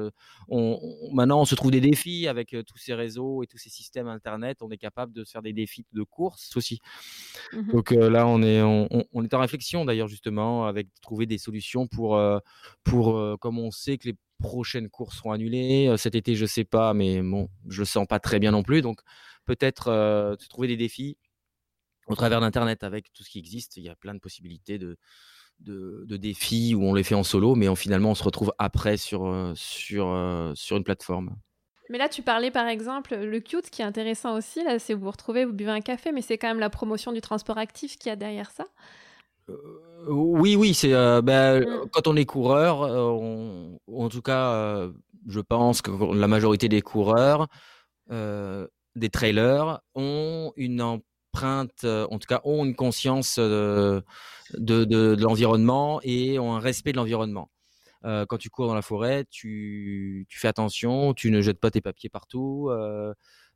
On, 0.48 0.80
maintenant, 1.14 1.42
on 1.42 1.46
se 1.46 1.56
trouve 1.56 1.72
des 1.72 1.82
défis 1.82 2.28
avec 2.28 2.56
tous 2.66 2.78
ces 2.78 2.94
réseaux 2.94 3.44
et 3.44 3.48
tous 3.48 3.58
ces 3.58 3.70
systèmes 3.70 4.08
internet. 4.08 4.58
On 4.62 4.70
est 4.70 4.78
capable 4.78 5.14
de 5.14 5.24
se 5.24 5.32
faire 5.32 5.42
des 5.42 5.54
défis 5.54 5.86
de 5.94 6.04
course 6.04 6.56
aussi. 6.56 6.80
Mm-hmm. 7.54 7.72
Donc 7.72 7.92
là, 7.92 8.28
on 8.28 8.42
est, 8.42 8.62
on, 8.62 9.24
est 9.24 9.34
en 9.34 9.40
réflexion 9.40 9.86
d'ailleurs 9.86 10.08
justement 10.08 10.66
avec 10.66 10.88
trouver 11.02 11.26
des 11.26 11.38
solutions 11.38 11.88
pour, 11.88 12.20
pour 12.84 13.38
comme 13.40 13.60
on 13.60 13.72
sait 13.72 13.98
que 13.98 14.10
les 14.10 14.16
prochaines 14.40 14.90
courses 14.90 15.18
seront 15.18 15.32
annulées. 15.32 15.94
Cet 15.98 16.16
été, 16.16 16.36
je 16.36 16.46
sais 16.46 16.64
pas, 16.64 16.94
mais 16.94 17.22
bon, 17.22 17.50
je 17.68 17.82
le 17.82 17.86
sens 17.86 18.08
pas 18.08 18.20
très 18.20 18.40
bien 18.40 18.52
non 18.52 18.64
plus. 18.64 18.82
Donc, 18.82 19.02
peut-être 19.46 19.90
euh, 19.90 20.36
trouver 20.50 20.68
des 20.68 20.78
défis 20.78 21.18
au 22.08 22.16
travers 22.16 22.42
d'Internet 22.42 22.84
avec 22.84 23.12
tout 23.14 23.24
ce 23.24 23.30
qui 23.30 23.40
existe. 23.40 23.78
Il 23.78 23.84
y 23.84 23.90
a 23.90 23.96
plein 23.96 24.14
de 24.14 24.20
possibilités 24.20 24.78
de, 24.78 24.98
de, 25.60 26.18
défis 26.18 26.76
où 26.76 26.84
on 26.84 26.94
les 26.94 27.04
fait 27.04 27.16
en 27.16 27.24
solo, 27.24 27.56
mais 27.56 27.74
finalement, 27.76 28.12
on 28.12 28.16
se 28.16 28.24
retrouve 28.24 28.54
après 28.58 28.98
sur, 28.98 29.54
sur, 29.56 30.52
sur 30.56 30.78
une 30.78 30.84
plateforme. 30.84 31.36
Mais 31.90 31.98
là, 31.98 32.10
tu 32.10 32.22
parlais 32.22 32.52
par 32.52 32.68
exemple, 32.68 33.16
le 33.16 33.40
cute, 33.40 33.70
qui 33.70 33.82
est 33.82 33.86
intéressant 33.86 34.38
aussi, 34.38 34.64
là, 34.64 34.80
c'est 34.80 34.94
vous 34.94 35.06
vous 35.06 35.12
retrouvez, 35.12 35.46
vous 35.46 35.54
buvez 35.54 35.72
un 35.72 35.82
café, 35.82 36.12
mais 36.12 36.22
c'est 36.22 36.38
quand 36.38 36.48
même 36.48 36.60
la 36.60 36.70
promotion 36.70 37.12
du 37.12 37.22
transport 37.22 37.58
actif 37.58 37.98
qui 37.98 38.10
y 38.10 38.12
a 38.12 38.16
derrière 38.16 38.52
ça. 38.52 38.66
Oui, 40.08 40.56
oui, 40.56 40.74
c'est 40.74 40.94
euh, 40.94 41.22
ben, 41.22 41.62
mmh. 41.62 41.90
quand 41.92 42.08
on 42.08 42.16
est 42.16 42.26
coureur, 42.26 42.84
euh, 42.84 43.78
en 43.88 44.10
tout 44.10 44.22
cas, 44.22 44.54
euh, 44.54 44.92
je 45.28 45.40
pense 45.40 45.82
que 45.82 45.92
la 46.14 46.28
majorité 46.28 46.70
des 46.70 46.82
coureurs, 46.82 47.48
des 48.10 49.10
trailers, 49.10 49.82
ont 49.96 50.54
une 50.56 50.82
empreinte, 50.82 51.84
en 51.84 52.20
tout 52.20 52.28
cas, 52.28 52.42
ont 52.46 52.66
une 52.66 52.76
conscience 52.76 53.38
de, 53.38 54.04
de, 54.54 55.16
l'environnement 55.20 56.00
et 56.04 56.40
ont 56.40 56.56
un 56.56 56.60
respect 56.60 56.94
de 56.94 56.98
l'environnement. 56.98 57.50
quand 58.04 58.38
tu 58.38 58.50
cours 58.50 58.68
dans 58.68 58.76
la 58.76 58.82
forêt, 58.82 59.26
tu, 59.30 60.26
tu, 60.30 60.40
fais 60.40 60.48
attention, 60.48 61.14
tu 61.14 61.32
ne 61.32 61.42
jettes 61.42 61.60
pas 61.60 61.72
tes 61.72 61.82
papiers 61.82 62.10
partout. 62.10 62.70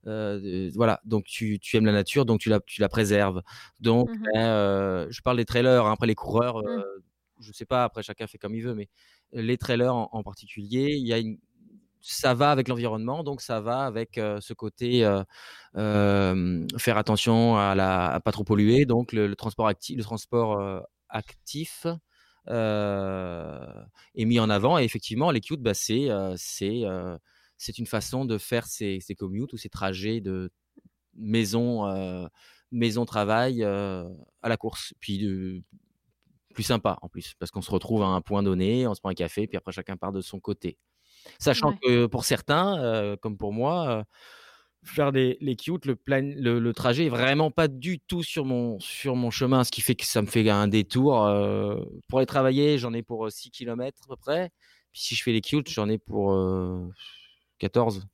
Euh, 0.08 0.72
voilà, 0.76 1.00
donc 1.06 1.26
tu, 1.26 1.60
tu, 1.60 1.78
aimes 1.78 1.86
la 1.86 1.92
nature, 1.92 2.26
donc 2.26 2.40
tu 2.40 2.50
la, 2.50 2.60
tu 2.60 2.82
la 2.82 2.90
préserves. 2.90 3.42
Donc, 3.80 4.10
mmh 4.10 4.24
ben, 4.34 4.42
euh, 4.42 5.08
je 5.10 5.22
parle 5.22 5.38
des 5.38 5.46
trailers. 5.46 5.86
Hein, 5.86 5.94
après, 5.94 6.08
les 6.08 6.16
coureurs, 6.16 6.60
euh, 6.60 7.04
je 7.40 7.52
sais 7.52 7.66
pas. 7.66 7.84
Après, 7.84 8.04
chacun 8.04 8.28
fait 8.28 8.38
comme 8.38 8.56
il 8.56 8.64
veut, 8.64 8.74
mais 8.74 8.90
les 9.34 9.58
trailers 9.58 9.96
en, 9.96 10.24
particulier, 10.24 10.96
il 10.96 11.08
y 11.08 11.14
a 11.14 11.20
une, 11.20 11.38
ça 12.02 12.34
va 12.34 12.52
avec 12.52 12.68
l'environnement, 12.68 13.24
donc 13.24 13.42
ça 13.42 13.62
va 13.62 13.86
avec 13.86 14.16
ce 14.16 14.54
côté 14.54 15.02
faire 15.76 16.98
attention 16.98 17.58
à 17.58 17.76
la 17.76 18.20
pas 18.26 18.32
trop 18.32 18.44
polluer, 18.44 18.86
donc 18.86 19.14
le, 19.14 19.36
transport 19.36 19.68
actif, 19.68 19.98
le 19.98 20.04
transport 20.04 20.84
actif 21.10 21.86
est 22.48 24.26
mis 24.26 24.40
en 24.40 24.50
avant. 24.50 24.80
Et 24.80 24.84
effectivement, 24.84 25.32
les 25.32 25.42
cute, 25.42 25.62
bah, 25.62 25.74
c'est 25.74 26.10
c'est 27.62 27.78
une 27.78 27.86
façon 27.86 28.26
de 28.26 28.39
faire 28.39 28.65
ces, 28.65 29.00
ces 29.02 29.13
commutes 29.13 29.54
ou 29.54 29.58
ces 29.58 29.69
trajets 29.69 30.19
de 30.19 30.52
maison, 31.13 31.86
euh, 31.86 32.26
maison 32.71 33.06
travail 33.06 33.63
euh, 33.63 34.10
à 34.41 34.50
la 34.50 34.58
course. 34.58 34.95
Puis 35.00 35.63
plus 36.56 36.63
sympa 36.63 36.97
en 37.04 37.08
plus, 37.08 37.36
parce 37.38 37.52
qu'on 37.52 37.62
se 37.62 37.69
retrouve 37.69 38.02
à 38.02 38.08
un 38.08 38.21
point 38.21 38.41
donné, 38.41 38.88
on 38.88 38.95
se 38.95 39.00
prend 39.00 39.10
un 39.10 39.13
café, 39.13 39.45
puis 39.45 39.58
après 39.58 39.71
chacun 39.71 39.95
part 39.95 40.12
de 40.12 40.21
son 40.21 40.39
côté. 40.39 40.80
Sachant 41.38 41.74
que 41.74 42.08
pour 42.08 42.26
certains, 42.26 42.80
euh, 42.80 43.15
comme 43.15 43.38
pour 43.38 43.54
moi, 43.54 44.06
faire 44.84 45.12
les 45.12 45.56
cute, 45.56 45.86
le, 45.86 45.95
plan, 45.95 46.34
le, 46.36 46.71
trajet 46.74 47.06
est 47.06 47.10
vraiment 47.10 47.52
pas 47.52 47.67
du 47.67 48.00
tout 48.00 48.24
sur 48.24 48.43
mon, 48.43 48.80
sur 48.80 49.15
mon 49.15 49.30
chemin, 49.30 49.63
ce 49.63 49.71
qui 49.71 49.82
fait 49.82 49.93
que 49.93 50.06
ça 50.06 50.24
me 50.24 50.28
fait 50.28 50.50
un 50.50 50.67
détour. 50.67 51.13
pour 52.10 52.17
aller 52.17 52.26
travailler, 52.26 52.80
j'en 52.80 52.91
ai 52.93 53.04
pour 53.04 53.32
6 53.32 53.52
km 53.52 54.02
à 54.04 54.08
peu 54.08 54.15
près. 54.15 54.50
Puis 54.91 55.04
si 55.04 55.15
je 55.15 55.21
fais 55.21 55.32
les 55.32 55.41
cute, 55.41 55.69
j'en 55.69 55.88
ai 55.88 56.00
pour 56.00 56.34
14. 57.62 58.08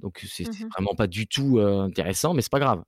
Donc 0.00 0.24
c'est 0.28 0.46
mmh 0.46 0.68
vraiment 0.68 0.94
pas 0.94 1.06
du 1.06 1.26
tout 1.26 1.58
intéressant, 1.58 2.34
mais 2.34 2.42
c'est 2.42 2.52
pas 2.52 2.60
grave. 2.60 2.84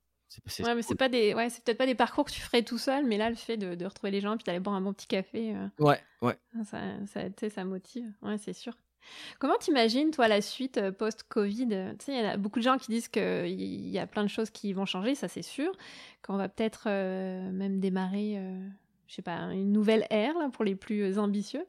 C'est, 0.46 0.62
ouais, 0.62 0.74
mais 0.74 0.82
c'est 0.82 0.94
pas 0.94 1.08
des, 1.08 1.32
ouais, 1.32 1.48
c'est 1.48 1.64
peut-être 1.64 1.78
pas 1.78 1.86
des 1.86 1.94
parcours 1.94 2.26
que 2.26 2.30
tu 2.30 2.42
ferais 2.42 2.62
tout 2.62 2.76
seul, 2.76 3.06
mais 3.06 3.16
là, 3.16 3.30
le 3.30 3.34
fait 3.34 3.56
de, 3.56 3.84
retrouver 3.86 4.10
les 4.10 4.20
gens, 4.20 4.36
puis 4.36 4.44
d'aller 4.44 4.60
boire 4.60 4.76
un 4.76 4.82
bon 4.82 4.92
petit 4.92 5.06
café, 5.06 5.54
ouais, 5.78 5.98
ouais, 6.20 6.38
ça, 6.64 6.80
ça, 7.06 7.48
ça 7.48 7.64
motive, 7.64 8.12
ouais, 8.20 8.36
c'est 8.36 8.52
sûr. 8.52 8.74
Comment 9.38 9.56
t'imagines, 9.56 10.10
toi, 10.10 10.28
la 10.28 10.42
suite 10.42 10.90
post-Covid 10.90 11.68
Tu 11.98 12.04
sais, 12.04 12.12
il 12.12 12.22
y 12.22 12.26
a 12.26 12.36
beaucoup 12.36 12.58
de 12.58 12.64
gens 12.64 12.76
qui 12.76 12.90
disent 12.90 13.08
qu'il 13.08 13.88
y 13.88 13.98
a 13.98 14.06
plein 14.06 14.22
de 14.22 14.28
choses 14.28 14.50
qui 14.50 14.74
vont 14.74 14.84
changer, 14.84 15.14
ça 15.14 15.28
c'est 15.28 15.42
sûr, 15.42 15.72
qu'on 16.20 16.36
va 16.36 16.50
peut-être 16.50 16.84
euh, 16.88 17.50
même 17.50 17.80
démarrer, 17.80 18.38
je 19.06 19.14
sais 19.14 19.22
pas, 19.22 19.38
une 19.54 19.72
nouvelle 19.72 20.06
ère 20.10 20.34
pour 20.52 20.62
les 20.62 20.74
plus 20.74 21.18
ambitieux. 21.18 21.64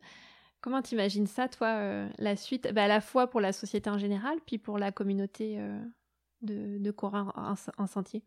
Comment 0.62 0.82
t'imagines 0.82 1.28
ça, 1.28 1.48
toi, 1.48 2.08
la 2.17 2.36
suite, 2.36 2.72
bah, 2.74 2.84
à 2.84 2.88
la 2.88 3.02
fois 3.02 3.28
pour 3.28 3.41
la 3.41 3.54
société 3.54 3.89
en 3.89 3.98
général, 3.98 4.38
puis 4.45 4.58
pour 4.58 4.78
la 4.78 4.91
communauté 4.91 5.58
de, 6.41 6.78
de 6.78 6.91
coureurs 6.91 7.34
en 7.78 7.88
sentier 7.88 8.24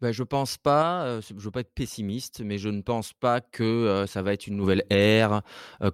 ben, 0.00 0.12
je 0.12 0.22
pense 0.22 0.56
pas, 0.58 1.20
je 1.20 1.34
veux 1.34 1.50
pas 1.50 1.58
être 1.60 1.74
pessimiste, 1.74 2.40
mais 2.40 2.56
je 2.56 2.68
ne 2.68 2.82
pense 2.82 3.12
pas 3.12 3.40
que 3.40 4.04
ça 4.06 4.22
va 4.22 4.32
être 4.32 4.46
une 4.46 4.54
nouvelle 4.56 4.84
ère, 4.90 5.42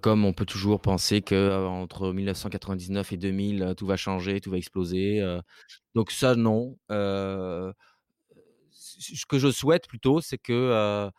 comme 0.03 0.27
on 0.27 0.35
peut 0.35 0.45
toujours 0.45 0.83
penser 0.83 1.23
que 1.23 1.67
entre 1.67 2.13
1999 2.13 3.13
et 3.13 3.17
2000, 3.17 3.75
tout 3.79 3.87
va 3.87 3.97
changer, 3.97 4.43
tout 4.43 4.51
va 4.51 4.59
exploser. 4.59 5.23
donc 5.95 6.11
ça, 6.11 6.37
non. 6.37 6.77
ce 6.91 7.73
que 9.27 9.39
je 9.39 9.51
souhaite 9.51 9.89
plutôt, 9.89 10.21
c'est 10.21 10.39
que 10.39 11.11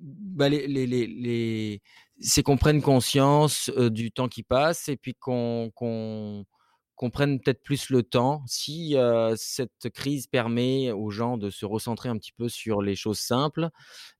bah, 0.00 0.48
les, 0.48 0.68
les, 0.68 0.86
les, 0.86 1.82
c'est 2.20 2.42
qu'on 2.42 2.56
prenne 2.56 2.82
conscience 2.82 3.70
du 3.70 4.10
temps 4.12 4.28
qui 4.28 4.42
passe 4.42 4.88
et 4.88 4.96
puis 4.96 5.14
qu'on 5.14 5.70
qu'on 5.74 7.10
prenne 7.10 7.40
peut-être 7.40 7.62
plus 7.62 7.90
le 7.90 8.02
temps. 8.02 8.42
Si 8.46 8.96
cette 9.36 9.90
crise 9.94 10.26
permet 10.26 10.90
aux 10.92 11.10
gens 11.10 11.38
de 11.38 11.48
se 11.50 11.64
recentrer 11.64 12.08
un 12.08 12.18
petit 12.18 12.32
peu 12.32 12.48
sur 12.48 12.82
les 12.82 12.96
choses 12.96 13.20
simples, 13.20 13.68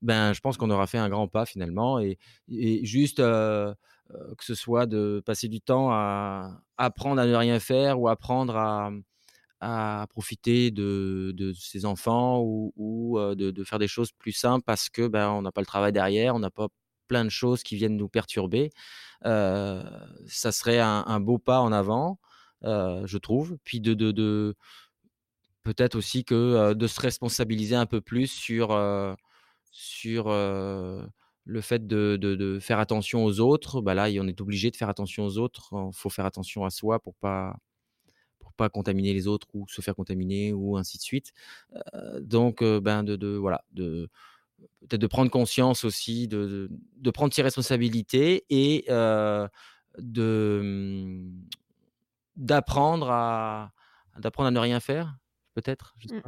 ben, 0.01 0.33
je 0.33 0.39
pense 0.39 0.57
qu'on 0.57 0.69
aura 0.71 0.87
fait 0.87 0.97
un 0.97 1.09
grand 1.09 1.27
pas 1.27 1.45
finalement. 1.45 1.99
Et, 1.99 2.17
juste 2.85 3.17
que 3.17 3.75
ce 4.43 4.55
soit 4.55 4.85
de 4.85 5.21
passer 5.25 5.49
du 5.49 5.61
temps 5.61 5.91
à 5.91 6.61
apprendre 6.77 7.21
à 7.21 7.25
ne 7.25 7.35
rien 7.35 7.59
faire 7.59 7.99
ou 7.99 8.07
apprendre 8.07 8.55
à, 8.55 8.91
à 9.61 10.07
profiter 10.09 10.71
de, 10.71 11.33
de, 11.35 11.53
ses 11.53 11.85
enfants 11.85 12.41
ou, 12.41 13.19
de, 13.35 13.63
faire 13.63 13.79
des 13.79 13.87
choses 13.87 14.11
plus 14.11 14.31
simples 14.31 14.63
parce 14.65 14.89
que 14.89 15.07
ben, 15.07 15.29
on 15.31 15.41
n'a 15.41 15.51
pas 15.51 15.61
le 15.61 15.67
travail 15.67 15.91
derrière, 15.91 16.35
on 16.35 16.39
n'a 16.39 16.49
pas 16.49 16.67
plein 17.09 17.25
de 17.25 17.29
choses 17.29 17.63
qui 17.63 17.75
viennent 17.75 17.97
nous 17.97 18.09
perturber. 18.09 18.71
ça 19.23 20.51
serait 20.51 20.79
un 20.79 21.19
beau 21.19 21.37
pas 21.39 21.59
en 21.59 21.71
avant 21.71 22.19
je 22.63 23.17
trouve. 23.17 23.57
Puis 23.63 23.79
de, 23.81 23.93
de, 23.93 24.11
de 24.11 24.55
peut-être 25.63 25.95
aussi 25.95 26.23
que 26.25 26.73
de 26.73 26.87
se 26.87 27.01
responsabiliser 27.01 27.75
un 27.75 27.85
peu 27.85 28.01
plus 28.01 28.27
sur, 28.27 28.69
sur 29.71 30.29
le 30.29 31.61
fait 31.61 31.87
de, 31.87 32.17
de, 32.19 32.35
de, 32.35 32.59
faire 32.59 32.79
attention 32.79 33.25
aux 33.25 33.39
autres. 33.39 33.81
Bah 33.81 33.93
là, 33.93 34.07
on 34.21 34.27
est 34.27 34.41
obligé 34.41 34.71
de 34.71 34.75
faire 34.75 34.89
attention 34.89 35.25
aux 35.25 35.37
autres. 35.37 35.69
Il 35.73 35.95
faut 35.95 36.09
faire 36.09 36.25
attention 36.25 36.65
à 36.65 36.69
soi 36.69 36.99
pour 36.99 37.15
pas 37.15 37.57
pas 38.57 38.69
contaminer 38.69 39.13
les 39.13 39.25
autres 39.27 39.47
ou 39.53 39.65
se 39.69 39.79
faire 39.79 39.95
contaminer 39.95 40.51
ou 40.51 40.75
ainsi 40.75 40.97
de 40.97 41.01
suite. 41.03 41.31
donc, 42.19 42.61
ben 42.63 43.03
de, 43.03 43.15
de 43.15 43.29
voilà, 43.29 43.63
de 43.71 44.09
peut-être 44.81 45.01
de 45.01 45.07
prendre 45.07 45.31
conscience 45.31 45.83
aussi, 45.83 46.27
de, 46.27 46.69
de, 46.97 47.11
prendre 47.11 47.33
ses 47.33 47.41
responsabilités 47.41 48.45
et 48.49 48.85
de 49.97 50.61
mmh, 50.63 51.41
d'apprendre 52.35 53.09
à 53.11 53.71
d'apprendre 54.17 54.47
à 54.47 54.51
ne 54.51 54.59
rien 54.59 54.79
faire, 54.79 55.15
peut-être. 55.53 55.95
Mmh. 56.11 56.19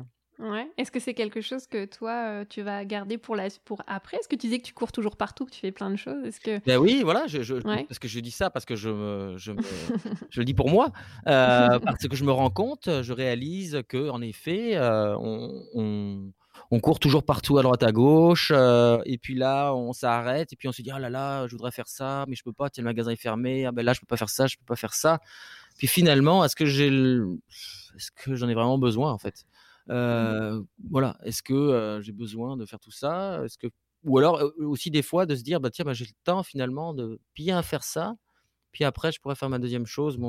Ouais. 0.42 0.68
Est-ce 0.78 0.92
que 0.92 1.00
c'est 1.00 1.14
quelque 1.14 1.40
chose 1.42 1.68
que 1.68 1.86
toi 1.86 2.46
tu 2.46 2.64
vas 2.64 2.84
garder 2.84 3.20
pour 3.20 3.36
la 3.36 3.48
pour 3.64 3.84
après? 3.86 4.18
Est-ce 4.18 4.28
que 4.28 4.36
tu 4.36 4.48
disais 4.48 4.58
que 4.58 4.64
tu 4.66 4.74
cours 4.74 4.92
toujours 4.92 5.16
partout, 5.16 5.46
que 5.46 5.52
tu 5.52 5.60
fais 5.60 5.72
plein 5.72 5.92
de 5.92 5.98
choses? 5.98 6.26
Est-ce 6.26 6.40
que 6.40 6.60
ben 6.66 6.78
oui, 6.78 7.02
voilà, 7.04 7.28
je, 7.28 7.44
je 7.44 7.54
parce 7.60 8.00
que 8.00 8.08
je 8.08 8.20
dis 8.20 8.32
ça 8.32 8.50
parce 8.50 8.66
que 8.66 8.76
je 8.76 8.90
me, 8.90 9.38
je, 9.38 9.52
je 10.32 10.40
le 10.40 10.46
dis 10.46 10.56
pour 10.56 10.70
moi 10.70 10.92
euh, 11.28 11.80
parce 11.80 12.08
que 12.08 12.16
je 12.16 12.24
me 12.24 12.32
rends 12.32 12.50
compte, 12.50 12.90
je 13.04 13.14
réalise 13.14 13.84
que 13.88 14.10
en 14.10 14.22
effet, 14.22 14.80
on, 14.80 15.64
on, 15.76 16.32
on, 16.72 16.80
court 16.80 17.00
toujours 17.00 17.24
partout 17.24 17.58
à 17.58 17.64
droite 17.64 17.84
à 17.84 17.92
gauche 17.92 18.52
et 18.52 19.18
puis 19.18 19.36
là 19.36 19.74
on 19.74 19.94
s'arrête 19.94 20.52
et 20.54 20.56
puis 20.56 20.68
on 20.68 20.72
se 20.72 20.82
dit 20.82 20.92
ah 20.92 21.00
là 21.00 21.10
là, 21.10 21.48
je 21.48 21.52
voudrais 21.52 21.72
faire 21.72 21.88
ça, 21.88 22.26
mais 22.28 22.36
je 22.36 22.44
peux 22.44 22.54
pas, 22.54 22.70
tiens 22.70 22.84
le 22.84 22.90
magasin 22.90 23.12
est 23.12 23.16
fermé, 23.16 23.66
ah 23.66 23.72
ben 23.72 23.86
là 23.86 23.94
je 23.94 24.00
peux 24.00 24.08
pas 24.08 24.18
faire 24.18 24.30
ça, 24.30 24.48
je 24.48 24.58
peux 24.58 24.66
pas 24.66 24.76
faire 24.76 24.94
ça. 24.94 25.20
Puis 25.78 25.88
finalement, 25.88 26.44
est-ce 26.46 26.56
que 26.56 26.66
j'ai, 26.66 26.88
est-ce 27.96 28.12
que 28.12 28.36
j'en 28.36 28.48
ai 28.50 28.54
vraiment 28.54 28.78
besoin 28.78 29.12
en 29.12 29.18
fait? 29.18 29.46
Euh, 29.90 30.62
Voilà, 30.90 31.18
est-ce 31.24 31.44
que 31.44 31.54
euh, 31.54 32.02
j'ai 32.02 32.12
besoin 32.12 32.58
de 32.58 32.66
faire 32.66 32.80
tout 32.80 32.92
ça? 32.92 33.44
Est-ce 33.44 33.58
que 33.58 33.68
ou 34.04 34.18
alors 34.18 34.42
euh, 34.42 34.52
aussi 34.66 34.90
des 34.90 35.04
fois 35.04 35.26
de 35.26 35.36
se 35.36 35.44
dire 35.44 35.60
bah 35.60 35.70
tiens 35.70 35.86
bah, 35.86 35.94
j'ai 35.94 36.06
le 36.06 36.12
temps 36.24 36.44
finalement 36.44 36.94
de 36.94 37.20
bien 37.36 37.62
faire 37.62 37.84
ça, 37.84 38.16
puis 38.72 38.84
après 38.84 39.12
je 39.12 39.20
pourrais 39.20 39.36
faire 39.36 39.50
ma 39.50 39.60
deuxième 39.60 39.86
chose. 39.86 40.20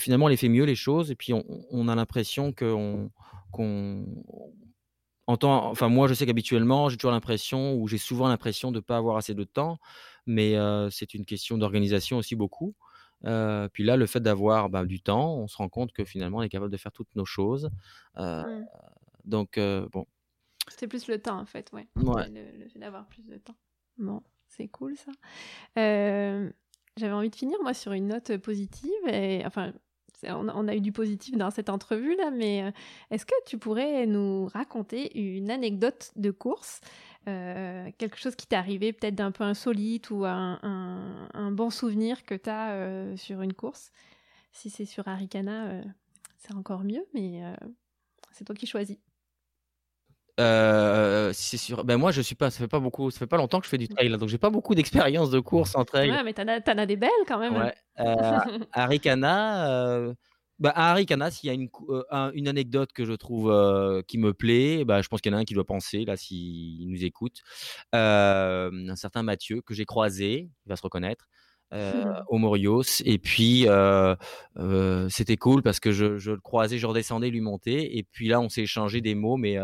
Finalement 0.00 0.26
on 0.26 0.28
les 0.28 0.36
fait 0.36 0.48
mieux 0.48 0.64
les 0.64 0.74
choses 0.74 1.10
et 1.10 1.14
puis 1.14 1.32
on, 1.32 1.88
a 1.88 1.94
l'impression 1.94 2.52
qu'on 2.52 3.10
qu'on 3.52 4.06
entend. 5.26 5.70
Enfin 5.70 5.88
moi 5.88 6.08
je 6.08 6.14
sais 6.14 6.26
qu'habituellement 6.26 6.88
j'ai 6.88 6.96
toujours 6.96 7.12
l'impression 7.12 7.74
ou 7.74 7.86
j'ai 7.86 7.98
souvent 7.98 8.28
l'impression 8.28 8.72
de 8.72 8.76
ne 8.76 8.80
pas 8.80 8.96
avoir 8.96 9.16
assez 9.16 9.34
de 9.34 9.44
temps, 9.44 9.78
mais 10.26 10.56
c'est 10.90 11.14
une 11.14 11.24
question 11.24 11.58
d'organisation 11.58 12.18
aussi 12.18 12.36
beaucoup 12.36 12.74
puis 13.22 13.84
là, 13.84 13.96
le 13.96 14.06
fait 14.06 14.20
d'avoir 14.20 14.70
bah, 14.70 14.84
du 14.84 15.00
temps, 15.00 15.34
on 15.36 15.48
se 15.48 15.56
rend 15.56 15.68
compte 15.68 15.92
que 15.92 16.04
finalement, 16.04 16.38
on 16.38 16.42
est 16.42 16.48
capable 16.48 16.72
de 16.72 16.76
faire 16.76 16.92
toutes 16.92 17.14
nos 17.16 17.24
choses. 17.24 17.70
Mmh. 18.16 18.64
Donc, 19.24 19.58
bon. 19.92 20.06
C'est 20.68 20.88
plus 20.88 21.06
le 21.08 21.20
temps, 21.20 21.38
en 21.38 21.46
fait, 21.46 21.70
ouais. 21.72 21.88
Le, 21.96 22.68
fait 22.68 22.78
d'avoir 22.78 23.06
plus 23.06 23.26
de 23.26 23.36
temps. 23.36 23.56
Bon, 23.98 24.22
c'est 24.48 24.68
cool 24.68 24.96
ça. 24.96 25.12
J'avais 26.96 27.12
envie 27.12 27.30
de 27.30 27.36
finir, 27.36 27.58
moi, 27.62 27.74
sur 27.74 27.92
une 27.92 28.08
note 28.08 28.36
positive. 28.38 29.08
Et, 29.08 29.42
enfin, 29.44 29.72
on 30.24 30.68
a, 30.68 30.74
eu 30.74 30.80
du 30.80 30.92
positif 30.92 31.36
dans 31.36 31.50
cette 31.50 31.68
entrevue 31.68 32.16
là, 32.16 32.30
mais 32.30 32.72
est-ce 33.10 33.26
que 33.26 33.34
tu 33.46 33.58
pourrais 33.58 34.06
nous 34.06 34.46
raconter 34.46 35.18
une 35.18 35.50
anecdote 35.50 36.12
de 36.16 36.30
course 36.30 36.80
euh, 37.28 37.90
quelque 37.98 38.16
chose 38.16 38.34
qui 38.34 38.46
t'est 38.46 38.56
arrivé 38.56 38.94
peut-être 38.94 39.14
d'un 39.14 39.30
peu 39.30 39.44
insolite 39.44 40.10
ou 40.10 40.24
un, 40.24 41.50
bon 41.52 41.70
souvenir 41.70 42.24
que 42.24 42.34
tu 42.34 42.48
as 42.48 42.72
euh, 42.72 43.16
sur 43.16 43.42
une 43.42 43.52
course? 43.52 43.92
Si 44.52 44.70
c'est 44.70 44.86
sur 44.86 45.06
Arikana, 45.06 45.66
euh, 45.66 45.84
c'est 46.38 46.54
encore 46.54 46.82
mieux, 46.82 47.06
mais 47.14 47.42
c'est 48.32 48.44
toi 48.44 48.54
qui 48.54 48.66
choisis. 48.66 48.96
C'est 51.32 51.56
sûr. 51.56 51.84
Ben 51.84 51.96
moi, 51.96 52.10
je 52.12 52.20
suis 52.20 52.34
pas. 52.34 52.50
Ça 52.50 52.58
fait 52.58 52.68
pas 52.68 52.80
beaucoup. 52.80 53.10
Ça 53.10 53.18
fait 53.18 53.26
pas 53.26 53.36
longtemps 53.36 53.60
que 53.60 53.66
je 53.66 53.70
fais 53.70 53.78
du 53.78 53.88
trail, 53.88 54.08
donc 54.10 54.28
j'ai 54.28 54.38
pas 54.38 54.50
beaucoup 54.50 54.74
d'expérience 54.74 55.30
de 55.30 55.40
course 55.40 55.74
en 55.74 55.84
trail. 55.84 56.10
Ouais, 56.10 56.22
mais 56.24 56.32
t'en 56.32 56.48
as, 56.48 56.60
as, 56.66 56.86
des 56.86 56.96
belles 56.96 57.10
quand 57.26 57.38
même. 57.38 57.56
Ouais. 57.56 57.74
Arikana, 58.72 60.14
bah, 60.60 60.72
à 60.76 60.90
Harry 60.90 61.06
Canas, 61.06 61.40
il 61.42 61.46
y 61.46 61.50
a 61.50 61.54
une, 61.54 61.70
euh, 61.88 62.30
une, 62.34 62.46
anecdote 62.46 62.92
que 62.92 63.06
je 63.06 63.14
trouve 63.14 63.50
euh, 63.50 64.02
qui 64.06 64.18
me 64.18 64.34
plaît. 64.34 64.84
Bah, 64.84 65.00
je 65.00 65.08
pense 65.08 65.22
qu'il 65.22 65.32
y 65.32 65.34
en 65.34 65.38
a 65.38 65.40
un 65.40 65.44
qui 65.44 65.54
doit 65.54 65.64
penser, 65.64 66.04
là, 66.04 66.18
s'il 66.18 66.86
nous 66.90 67.02
écoute. 67.02 67.40
Euh, 67.94 68.70
un 68.70 68.96
certain 68.96 69.22
Mathieu, 69.22 69.62
que 69.62 69.72
j'ai 69.72 69.86
croisé, 69.86 70.50
il 70.66 70.68
va 70.68 70.76
se 70.76 70.82
reconnaître, 70.82 71.28
au 72.28 72.36
Morios. 72.36 73.00
Et 73.06 73.18
puis, 73.18 73.66
c'était 75.08 75.36
cool 75.38 75.62
parce 75.62 75.80
que 75.80 75.92
je, 75.92 76.18
je, 76.18 76.32
le 76.32 76.40
croisais, 76.40 76.76
je 76.76 76.86
redescendais, 76.86 77.30
lui 77.30 77.40
monter. 77.40 77.96
Et 77.96 78.02
puis 78.02 78.28
là, 78.28 78.38
on 78.42 78.50
s'est 78.50 78.62
échangé 78.62 79.00
des 79.00 79.14
mots, 79.14 79.38
mais 79.38 79.56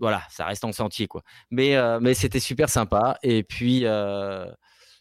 voilà, 0.00 0.22
ça 0.30 0.46
reste 0.46 0.64
en 0.64 0.72
sentier, 0.72 1.06
quoi. 1.06 1.22
Mais, 1.50 1.76
mais 2.00 2.14
c'était 2.14 2.40
super 2.40 2.68
sympa. 2.68 3.18
Et 3.22 3.44
puis 3.44 3.86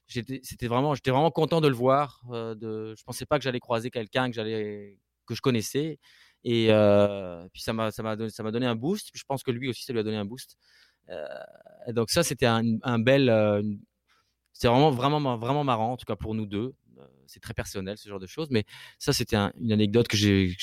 c'était 0.09 0.67
vraiment, 0.67 0.95
j'étais 0.95 1.11
vraiment 1.11 1.31
content 1.31 1.61
de 1.61 1.67
le 1.67 1.75
voir. 1.75 2.21
Euh, 2.31 2.55
de, 2.55 2.95
je 2.97 3.03
pensais 3.03 3.25
pas 3.25 3.37
que 3.37 3.43
j'allais 3.43 3.59
croiser 3.59 3.91
quelqu'un 3.91 4.29
que 4.29 4.35
j'allais, 4.35 4.97
que 5.25 5.35
je 5.35 5.41
connaissais. 5.41 5.99
Et 6.43 6.67
euh, 6.69 7.47
puis 7.53 7.61
ça 7.61 7.73
m'a, 7.73 7.91
ça 7.91 8.01
m'a 8.01 8.15
donné, 8.15 8.29
ça 8.29 8.43
m'a 8.43 8.51
donné 8.51 8.65
un 8.65 8.75
boost. 8.75 9.09
je 9.13 9.23
pense 9.27 9.43
que 9.43 9.51
lui 9.51 9.69
aussi, 9.69 9.83
ça 9.83 9.93
lui 9.93 9.99
a 9.99 10.03
donné 10.03 10.17
un 10.17 10.25
boost. 10.25 10.57
Euh, 11.09 11.27
donc 11.89 12.09
ça, 12.09 12.23
c'était 12.23 12.45
un, 12.45 12.99
bel, 12.99 13.29
euh, 13.29 13.61
c'est 14.53 14.67
vraiment, 14.67 14.91
vraiment, 14.91 15.37
vraiment 15.37 15.63
marrant, 15.63 15.93
en 15.93 15.97
tout 15.97 16.05
cas 16.05 16.15
pour 16.15 16.33
nous 16.33 16.45
deux. 16.45 16.73
Euh, 16.97 17.05
c'est 17.27 17.39
très 17.39 17.53
personnel 17.53 17.97
ce 17.97 18.09
genre 18.09 18.19
de 18.19 18.27
choses, 18.27 18.49
mais 18.49 18.65
ça, 18.97 19.13
c'était 19.13 19.37
une 19.37 19.71
anecdote 19.71 20.07
que 20.07 20.17
j'ai, 20.17 20.55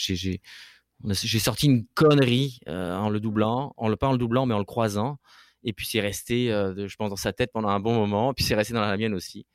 j'ai, 1.04 1.38
sorti 1.38 1.66
une 1.66 1.87
connerie 1.94 2.61
en 2.66 3.09
le 3.09 3.20
doublant, 3.20 3.74
en 3.76 3.88
le 3.88 3.96
pas 3.96 4.09
en 4.09 4.12
le 4.12 4.18
doublant, 4.18 4.46
mais 4.46 4.54
en 4.54 4.59
le 4.59 4.64
croisant. 4.64 5.18
Et 5.66 5.72
puis 5.72 5.85
c'est 5.85 6.00
resté, 6.00 6.52
euh, 6.52 6.87
je 6.87 6.96
pense, 6.96 7.11
dans 7.11 7.16
sa 7.16 7.32
tête 7.32 7.50
pendant 7.52 7.68
un 7.68 7.80
bon 7.80 7.94
moment. 7.94 8.30
Et 8.30 8.35
puis 8.35 8.44
c'est 8.44 8.54
resté 8.54 8.72
dans 8.72 8.80
la 8.80 8.96
mienne 8.96 9.14
aussi. 9.14 9.46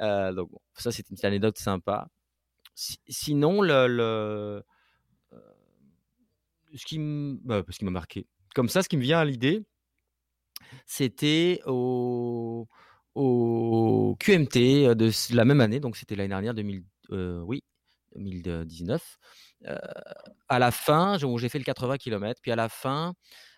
Euh, 0.00 0.32
donc 0.32 0.50
ça 0.74 0.92
c'était 0.92 1.08
une 1.08 1.14
petite 1.14 1.24
anecdote 1.24 1.58
sympa. 1.58 2.08
sinon, 2.74 3.62
le, 3.62 3.86
le 3.86 4.62
euh, 5.32 5.40
ce 6.74 6.84
qui 6.84 6.98
bah, 6.98 7.62
m'a 7.82 7.90
marqué, 7.90 8.26
comme 8.54 8.68
ça, 8.68 8.82
ce 8.82 8.90
qui 8.90 8.98
me 8.98 9.02
vient 9.02 9.20
à 9.20 9.24
l'idée, 9.24 9.64
c'était 10.86 11.62
au, 11.66 12.68
QMT 13.14 14.94
de 14.94 15.34
la 15.34 15.44
même 15.46 15.62
année, 15.62 15.80
donc 15.80 15.96
c'était 15.96 16.14
l'année 16.14 16.28
dernière, 16.28 16.52
2000, 16.52 16.84
oui, 17.10 17.64
2019. 18.16 19.18
À 20.48 20.58
la 20.58 20.70
fin, 20.70 21.16
j'ai 21.18 21.48
fait 21.48 21.58
le 21.58 21.64
80 21.64 21.98
km, 21.98 22.40
puis 22.42 22.50
à 22.50 22.56
la 22.56 22.68
fin, 22.68 23.14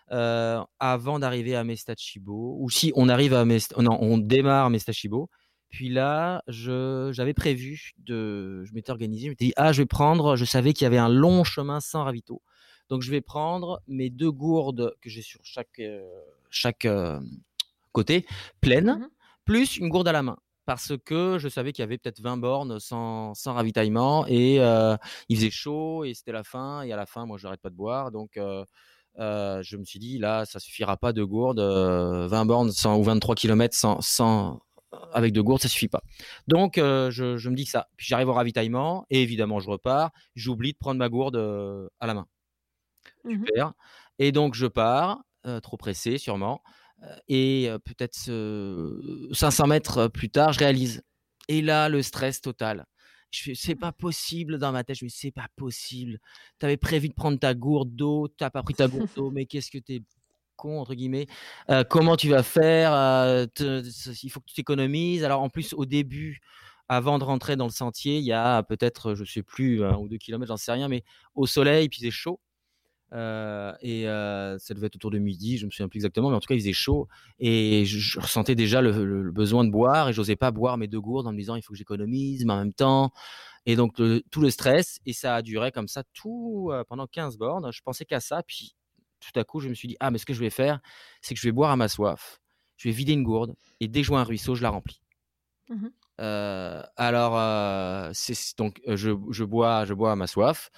avant 0.09 1.19
d'arriver 1.19 1.55
à 1.55 1.63
Mestachibo, 1.63 2.57
ou 2.59 2.69
si 2.69 2.91
on 2.95 3.09
arrive 3.09 3.33
à 3.33 3.45
non, 3.45 3.97
on 4.01 4.17
démarre 4.17 4.69
Mestachibo, 4.69 5.29
puis 5.69 5.89
là, 5.89 6.43
j'avais 6.47 7.33
prévu 7.33 7.91
de, 7.97 8.63
je 8.63 8.73
m'étais 8.73 8.91
organisé, 8.91 9.25
je 9.25 9.29
m'étais 9.29 9.45
dit 9.45 9.53
ah 9.57 9.73
je 9.73 9.81
vais 9.81 9.85
prendre, 9.85 10.35
je 10.35 10.45
savais 10.45 10.73
qu'il 10.73 10.85
y 10.85 10.87
avait 10.87 10.97
un 10.97 11.09
long 11.09 11.43
chemin 11.43 11.79
sans 11.79 12.03
ravito, 12.03 12.41
donc 12.89 13.01
je 13.01 13.11
vais 13.11 13.21
prendre 13.21 13.81
mes 13.87 14.09
deux 14.09 14.31
gourdes 14.31 14.95
que 15.01 15.09
j'ai 15.09 15.21
sur 15.21 15.41
chaque 15.43 15.81
chaque 16.49 16.87
côté 17.91 18.25
pleines, 18.61 18.99
mmh 18.99 19.09
plus 19.47 19.77
une 19.77 19.87
gourde 19.87 20.09
à 20.09 20.11
la 20.11 20.23
main 20.23 20.37
parce 20.67 20.91
que 21.05 21.37
je 21.39 21.47
savais 21.47 21.71
qu'il 21.71 21.81
y 21.81 21.85
avait 21.85 21.97
peut-être 21.97 22.19
20 22.19 22.35
bornes 22.35 22.77
sans, 22.77 23.33
sans 23.33 23.53
ravitaillement 23.53 24.27
et 24.27 24.57
il 24.57 25.35
faisait 25.35 25.49
chaud 25.49 26.03
et 26.03 26.13
c'était 26.13 26.33
la 26.33 26.43
fin 26.43 26.81
et 26.81 26.91
à 26.91 26.97
la 26.97 27.05
fin 27.05 27.25
moi 27.25 27.37
je 27.37 27.45
n'arrête 27.45 27.61
pas 27.61 27.69
de 27.69 27.75
boire. 27.75 28.11
Donc 28.11 28.31
je 28.35 29.77
me 29.77 29.85
suis 29.85 29.97
dit 29.97 30.17
là 30.19 30.45
ça 30.45 30.59
suffira 30.59 30.97
pas 30.97 31.13
de 31.13 31.23
gourde 31.23 31.61
20 31.61 32.45
bornes 32.45 32.69
ou 32.69 33.03
23 33.03 33.35
km 33.35 33.75
sans, 33.75 34.01
sans 34.01 34.59
avec 35.13 35.31
deux 35.31 35.41
gourdes 35.41 35.61
ça 35.61 35.69
suffit 35.69 35.87
pas. 35.87 36.03
Donc 36.47 36.73
je, 36.75 37.49
me 37.49 37.55
dis 37.55 37.63
que 37.63 37.71
ça 37.71 37.87
puis 37.95 38.07
j'arrive 38.09 38.27
au 38.27 38.33
ravitaillement 38.33 39.05
et 39.09 39.23
évidemment 39.23 39.61
je 39.61 39.69
repars. 39.69 40.11
J'oublie 40.35 40.73
de 40.73 40.77
prendre 40.77 40.99
ma 40.99 41.07
gourde 41.07 41.37
à 42.01 42.07
la 42.07 42.13
main. 42.13 42.27
Mmh 43.23 43.45
super. 43.45 43.73
Et 44.19 44.33
donc 44.33 44.53
je 44.53 44.67
pars 44.67 45.21
trop 45.63 45.77
pressé 45.77 46.17
sûrement 46.17 46.61
et 47.27 47.69
peut-être 47.85 48.15
500 49.33 49.67
mètres 49.67 50.07
plus 50.07 50.29
tard, 50.29 50.53
je 50.53 50.59
réalise. 50.59 51.03
Et 51.47 51.61
là, 51.61 51.89
le 51.89 52.01
stress 52.01 52.41
total. 52.41 52.85
Je 53.31 53.53
c'est 53.53 53.75
pas 53.75 53.91
possible 53.91 54.57
dans 54.57 54.71
ma 54.71 54.83
tête. 54.83 54.97
Je 54.97 55.05
me 55.05 55.09
dis, 55.09 55.15
c'est 55.15 55.31
pas 55.31 55.47
possible. 55.55 56.19
Tu 56.59 56.65
avais 56.65 56.77
prévu 56.77 57.09
de 57.09 57.13
prendre 57.13 57.37
ta 57.37 57.53
gourde 57.53 57.93
d'eau, 57.93 58.27
tu 58.29 58.49
pas 58.49 58.63
pris 58.63 58.73
ta 58.73 58.87
gourde 58.87 59.09
d'eau, 59.15 59.31
mais 59.31 59.45
qu'est-ce 59.45 59.69
que 59.69 59.77
tu 59.77 59.95
es 59.95 60.01
con, 60.55 60.79
entre 60.81 60.95
guillemets. 60.95 61.27
comment 61.89 62.15
tu 62.15 62.29
vas 62.29 62.43
faire 62.43 62.91
Il 63.59 64.31
faut 64.31 64.39
que 64.39 64.47
tu 64.47 64.55
t'économises. 64.55 65.23
Alors, 65.23 65.41
en 65.41 65.49
plus, 65.49 65.73
au 65.73 65.85
début, 65.85 66.39
avant 66.89 67.19
de 67.19 67.23
rentrer 67.23 67.55
dans 67.55 67.65
le 67.65 67.71
sentier, 67.71 68.17
il 68.17 68.23
y 68.23 68.33
a 68.33 68.63
peut-être, 68.63 69.13
je 69.13 69.25
sais 69.25 69.43
plus, 69.43 69.83
un 69.83 69.97
ou 69.97 70.07
deux 70.07 70.17
kilomètres, 70.17 70.49
j'en 70.49 70.57
sais 70.57 70.71
rien, 70.71 70.87
mais 70.87 71.03
au 71.35 71.45
soleil, 71.45 71.89
puis 71.89 71.99
c'est 72.01 72.11
chaud 72.11 72.39
et 73.13 74.03
ça 74.03 74.73
devait 74.73 74.87
être 74.87 74.95
autour 74.95 75.11
de 75.11 75.19
midi, 75.19 75.57
je 75.57 75.65
me 75.65 75.71
souviens 75.71 75.87
plus 75.87 75.99
exactement, 75.99 76.29
mais 76.29 76.35
en 76.35 76.39
tout 76.39 76.47
cas 76.47 76.55
il 76.55 76.59
faisait 76.59 76.73
chaud 76.73 77.07
et 77.39 77.85
je, 77.85 78.19
ressentais 78.19 78.55
déjà 78.55 78.81
le, 78.81 79.31
besoin 79.31 79.63
de 79.63 79.69
boire 79.69 80.09
et 80.09 80.13
j'osais 80.13 80.35
pas 80.35 80.51
boire 80.51 80.77
mes 80.77 80.87
deux 80.87 80.99
gourdes 80.99 81.27
en 81.27 81.31
me 81.31 81.37
disant 81.37 81.55
il 81.55 81.61
faut 81.61 81.73
que 81.73 81.77
j'économise, 81.77 82.45
mais 82.45 82.53
en 82.53 82.57
même 82.57 82.73
temps 82.73 83.11
et 83.65 83.75
donc 83.75 83.95
tout 83.95 84.41
le 84.41 84.49
stress 84.49 84.99
et 85.05 85.13
ça 85.13 85.35
a 85.35 85.41
duré 85.41 85.71
comme 85.71 85.87
ça 85.87 86.03
tout 86.13 86.71
pendant 86.87 87.07
15 87.07 87.37
bornes. 87.37 87.71
Je 87.71 87.81
pensais 87.81 88.05
qu'à 88.05 88.19
ça, 88.19 88.43
puis 88.43 88.75
tout 89.19 89.37
à 89.39 89.43
coup 89.43 89.59
je 89.59 89.69
me 89.69 89.73
suis 89.73 89.87
dit 89.87 89.97
ah 89.99 90.11
mais 90.11 90.17
ce 90.17 90.25
que 90.25 90.33
je 90.33 90.39
vais 90.39 90.49
faire, 90.49 90.79
c'est 91.21 91.33
que 91.33 91.39
je 91.39 91.47
vais 91.47 91.51
boire 91.51 91.71
à 91.71 91.75
ma 91.75 91.87
soif, 91.87 92.39
je 92.77 92.89
vais 92.89 92.93
vider 92.93 93.13
une 93.13 93.23
gourde 93.23 93.55
et 93.79 93.87
dès 93.87 94.01
que 94.01 94.05
je 94.05 94.11
vois 94.11 94.19
un 94.19 94.25
ruisseau, 94.25 94.55
je 94.55 94.63
la 94.63 94.69
remplis. 94.69 95.01
Mmh 95.69 95.87
alors 96.19 98.11
c'est 98.15 98.57
donc 98.57 98.81
je, 98.87 99.11
je, 99.29 99.43
bois, 99.43 99.85
je 99.85 99.93
bois 99.93 100.11
à 100.11 100.15
ma 100.15 100.27
soif. 100.27 100.71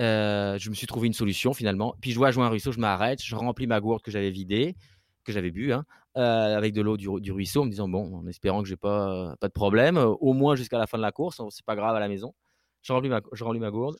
Euh, 0.00 0.58
je 0.58 0.70
me 0.70 0.74
suis 0.74 0.86
trouvé 0.86 1.06
une 1.06 1.12
solution 1.12 1.54
finalement. 1.54 1.94
Puis 2.00 2.10
je 2.10 2.16
vois 2.16 2.30
jouer 2.30 2.44
un 2.44 2.48
ruisseau, 2.48 2.72
je 2.72 2.80
m'arrête, 2.80 3.22
je 3.22 3.34
remplis 3.36 3.66
ma 3.66 3.80
gourde 3.80 4.02
que 4.02 4.10
j'avais 4.10 4.30
vidée, 4.30 4.76
que 5.24 5.32
j'avais 5.32 5.50
bu, 5.50 5.72
hein, 5.72 5.84
euh, 6.16 6.56
avec 6.56 6.74
de 6.74 6.82
l'eau 6.82 6.96
du, 6.96 7.32
ruisseau, 7.32 7.62
en 7.62 7.64
me 7.66 7.70
disant 7.70 7.88
bon, 7.88 8.16
en 8.16 8.26
espérant 8.26 8.62
que 8.62 8.68
j'ai 8.68 8.76
pas 8.76 9.34
pas 9.40 9.48
de 9.48 9.52
problème, 9.52 9.96
au 9.96 10.32
moins 10.32 10.56
jusqu'à 10.56 10.78
la 10.78 10.86
fin 10.86 10.98
de 10.98 11.02
la 11.02 11.12
course, 11.12 11.40
c'est 11.50 11.64
pas 11.64 11.76
grave 11.76 11.94
à 11.94 12.00
la 12.00 12.08
maison. 12.08 12.34
Je 12.82 12.92
remplis 12.92 13.08
ma, 13.08 13.70
gourde, 13.70 13.96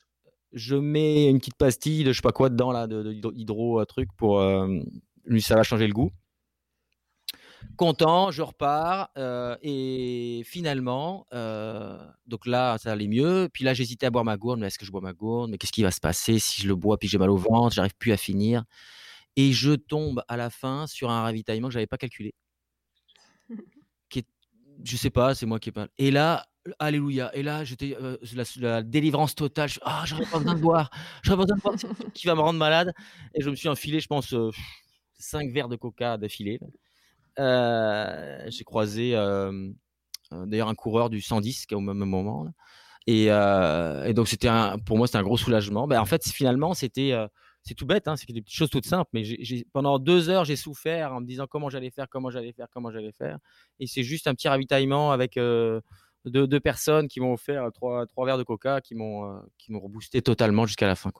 je 0.53 0.75
mets 0.75 1.29
une 1.29 1.39
petite 1.39 1.57
pastille 1.57 2.03
de 2.03 2.11
je 2.11 2.17
sais 2.17 2.21
pas 2.21 2.31
quoi 2.31 2.49
dedans 2.49 2.71
là, 2.71 2.87
de, 2.87 3.13
hydro 3.33 3.79
euh, 3.79 3.85
truc 3.85 4.09
pour 4.17 4.43
lui 5.25 5.41
ça 5.41 5.55
va 5.55 5.63
changer 5.63 5.87
le 5.87 5.93
goût 5.93 6.11
content, 7.77 8.31
je 8.31 8.41
repars 8.41 9.09
euh, 9.17 9.57
et 9.61 10.41
finalement, 10.45 11.27
euh, 11.33 11.97
donc 12.27 12.45
là, 12.45 12.77
ça 12.77 12.91
allait 12.91 13.07
mieux. 13.07 13.49
Puis 13.51 13.63
là, 13.63 13.73
j'hésitais 13.73 14.05
à 14.05 14.09
boire 14.09 14.25
ma 14.25 14.37
gourde. 14.37 14.59
Mais 14.59 14.67
est-ce 14.67 14.79
que 14.79 14.85
je 14.85 14.91
bois 14.91 15.01
ma 15.01 15.13
gourde? 15.13 15.51
Mais 15.51 15.57
qu'est-ce 15.57 15.71
qui 15.71 15.83
va 15.83 15.91
se 15.91 15.99
passer 15.99 16.39
si 16.39 16.61
je 16.61 16.67
le 16.67 16.75
bois 16.75 16.97
puis 16.97 17.07
j'ai 17.07 17.17
mal 17.17 17.29
au 17.29 17.37
ventre 17.37 17.75
J'arrive 17.75 17.95
plus 17.97 18.11
à 18.11 18.17
finir? 18.17 18.63
Et 19.35 19.51
je 19.51 19.73
tombe 19.73 20.23
à 20.27 20.37
la 20.37 20.49
fin 20.49 20.87
sur 20.87 21.09
un 21.11 21.21
ravitaillement 21.21 21.67
que 21.67 21.73
j'avais 21.73 21.87
pas 21.87 21.97
calculé. 21.97 22.33
Qui 24.09 24.19
est, 24.19 24.27
je 24.83 24.97
sais 24.97 25.09
pas, 25.09 25.35
c'est 25.35 25.45
moi 25.45 25.59
qui 25.59 25.69
ai 25.69 25.71
pas. 25.71 25.87
Et 25.97 26.11
là, 26.11 26.45
alléluia. 26.79 27.35
Et 27.35 27.43
là, 27.43 27.63
j'étais 27.63 27.97
euh, 28.01 28.17
la, 28.57 28.81
délivrance 28.81 29.35
totale. 29.35 29.69
ah, 29.81 30.03
j'aurais 30.05 30.25
pas 30.25 30.39
besoin 30.39 30.55
de 30.55 30.61
boire. 30.61 30.89
J'aurais 31.23 31.45
pas 31.45 31.53
besoin 31.53 31.57
de 31.57 31.61
boire. 31.61 32.11
qui 32.13 32.27
va 32.27 32.35
me 32.35 32.41
rendre 32.41 32.59
malade? 32.59 32.93
Et 33.33 33.41
je 33.41 33.49
me 33.49 33.55
suis 33.55 33.69
enfilé, 33.69 33.99
je 33.99 34.07
pense, 34.07 34.33
cinq 35.17 35.51
verres 35.51 35.69
de 35.69 35.75
coca 35.75 36.17
d'affilée. 36.17 36.59
Euh, 37.39 38.45
j'ai 38.47 38.63
croisé 38.63 39.15
euh, 39.15 39.71
d'ailleurs 40.31 40.69
un 40.69 40.75
coureur 40.75 41.09
du 41.09 41.21
110 41.21 41.65
qui 41.65 41.73
est 41.73 41.77
au 41.77 41.81
même 41.81 41.97
moment. 41.97 42.47
Et, 43.07 43.27
euh, 43.29 44.11
donc 44.13 44.27
c'était 44.27 44.49
pour 44.85 44.97
moi 44.97 45.07
c'était 45.07 45.19
un 45.19 45.23
gros 45.23 45.37
soulagement. 45.37 45.87
Ben, 45.87 45.99
en 45.99 46.05
fait 46.05 46.27
finalement 46.27 46.73
c'était 46.73 47.13
c'est 47.63 47.73
tout 47.73 47.85
bête, 47.85 48.07
hein, 48.07 48.15
c'est 48.15 48.31
des 48.31 48.41
petites 48.41 48.55
choses 48.55 48.69
toutes 48.69 48.85
simples, 48.85 49.09
mais 49.13 49.23
pendant 49.73 49.97
deux 49.97 50.29
heures, 50.29 50.45
j'ai 50.45 50.55
souffert 50.55 51.13
en 51.13 51.21
me 51.21 51.25
disant 51.25 51.47
comment 51.47 51.69
j'allais 51.69 51.89
faire, 51.89 52.07
comment 52.09 52.29
j'allais 52.29 52.53
faire, 52.53 52.67
comment 52.71 52.91
j'allais 52.91 53.11
faire. 53.11 53.39
Et 53.79 53.87
c'est 53.87 54.03
juste 54.03 54.27
un 54.27 54.35
petit 54.35 54.47
ravitaillement 54.47 55.11
avec 55.11 55.35
deux, 55.35 56.59
personnes 56.59 57.07
qui 57.07 57.19
m'ont 57.19 57.33
offert 57.33 57.71
trois, 57.73 58.05
verres 58.25 58.37
de 58.37 58.43
coca 58.43 58.81
qui 58.81 58.95
m'ont 58.95 59.41
qui 59.57 59.71
m'ont 59.71 59.79
reboosté 59.79 60.21
totalement 60.21 60.65
jusqu'à 60.65 60.87
la 60.87 60.95
fin. 60.95 61.11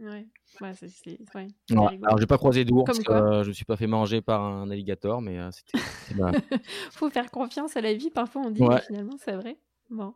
Ouais. 0.00 0.26
Ouais, 0.60 0.72
c'est, 0.74 1.18
ouais, 1.34 1.48
alors, 1.70 2.18
j'ai 2.18 2.26
pas 2.26 2.38
croisé 2.38 2.64
d'ours, 2.64 3.00
euh, 3.08 3.42
je 3.42 3.48
me 3.48 3.52
suis 3.52 3.64
pas 3.64 3.76
fait 3.76 3.86
manger 3.86 4.20
par 4.20 4.42
un 4.42 4.70
alligator, 4.70 5.20
mais 5.20 5.38
euh, 5.38 5.50
c'était. 5.50 5.78
Faut 6.92 7.10
faire 7.10 7.30
confiance 7.30 7.76
à 7.76 7.80
la 7.80 7.94
vie, 7.94 8.10
parfois 8.10 8.42
on 8.42 8.50
dit, 8.50 8.62
finalement, 8.86 9.16
c'est 9.18 9.34
vrai. 9.34 9.58
Bon, 9.90 10.14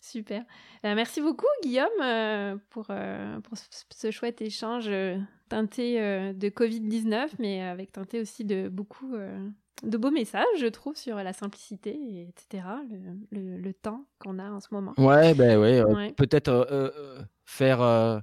super. 0.00 0.42
Euh, 0.84 0.94
merci 0.94 1.20
beaucoup, 1.20 1.46
Guillaume, 1.62 2.58
pour, 2.70 2.86
pour 2.86 3.54
ce 3.90 4.10
chouette 4.10 4.42
échange 4.42 4.90
teinté 5.48 5.98
de 6.34 6.48
Covid-19, 6.48 7.30
mais 7.38 7.62
avec 7.62 7.92
teinté 7.92 8.20
aussi 8.20 8.44
de 8.44 8.68
beaucoup 8.68 9.16
de 9.84 9.96
beaux 9.96 10.10
messages, 10.10 10.44
je 10.58 10.66
trouve, 10.66 10.96
sur 10.96 11.16
la 11.16 11.32
simplicité, 11.32 12.28
etc., 12.28 12.64
le, 13.30 13.58
le, 13.58 13.74
temps 13.74 14.04
qu'on 14.18 14.38
a 14.38 14.50
en 14.50 14.60
ce 14.60 14.68
moment. 14.72 14.92
Ouais, 14.98 15.34
ben 15.34 15.58
ouais, 15.58 16.12
peut-être 16.12 16.92
faire 17.44 18.22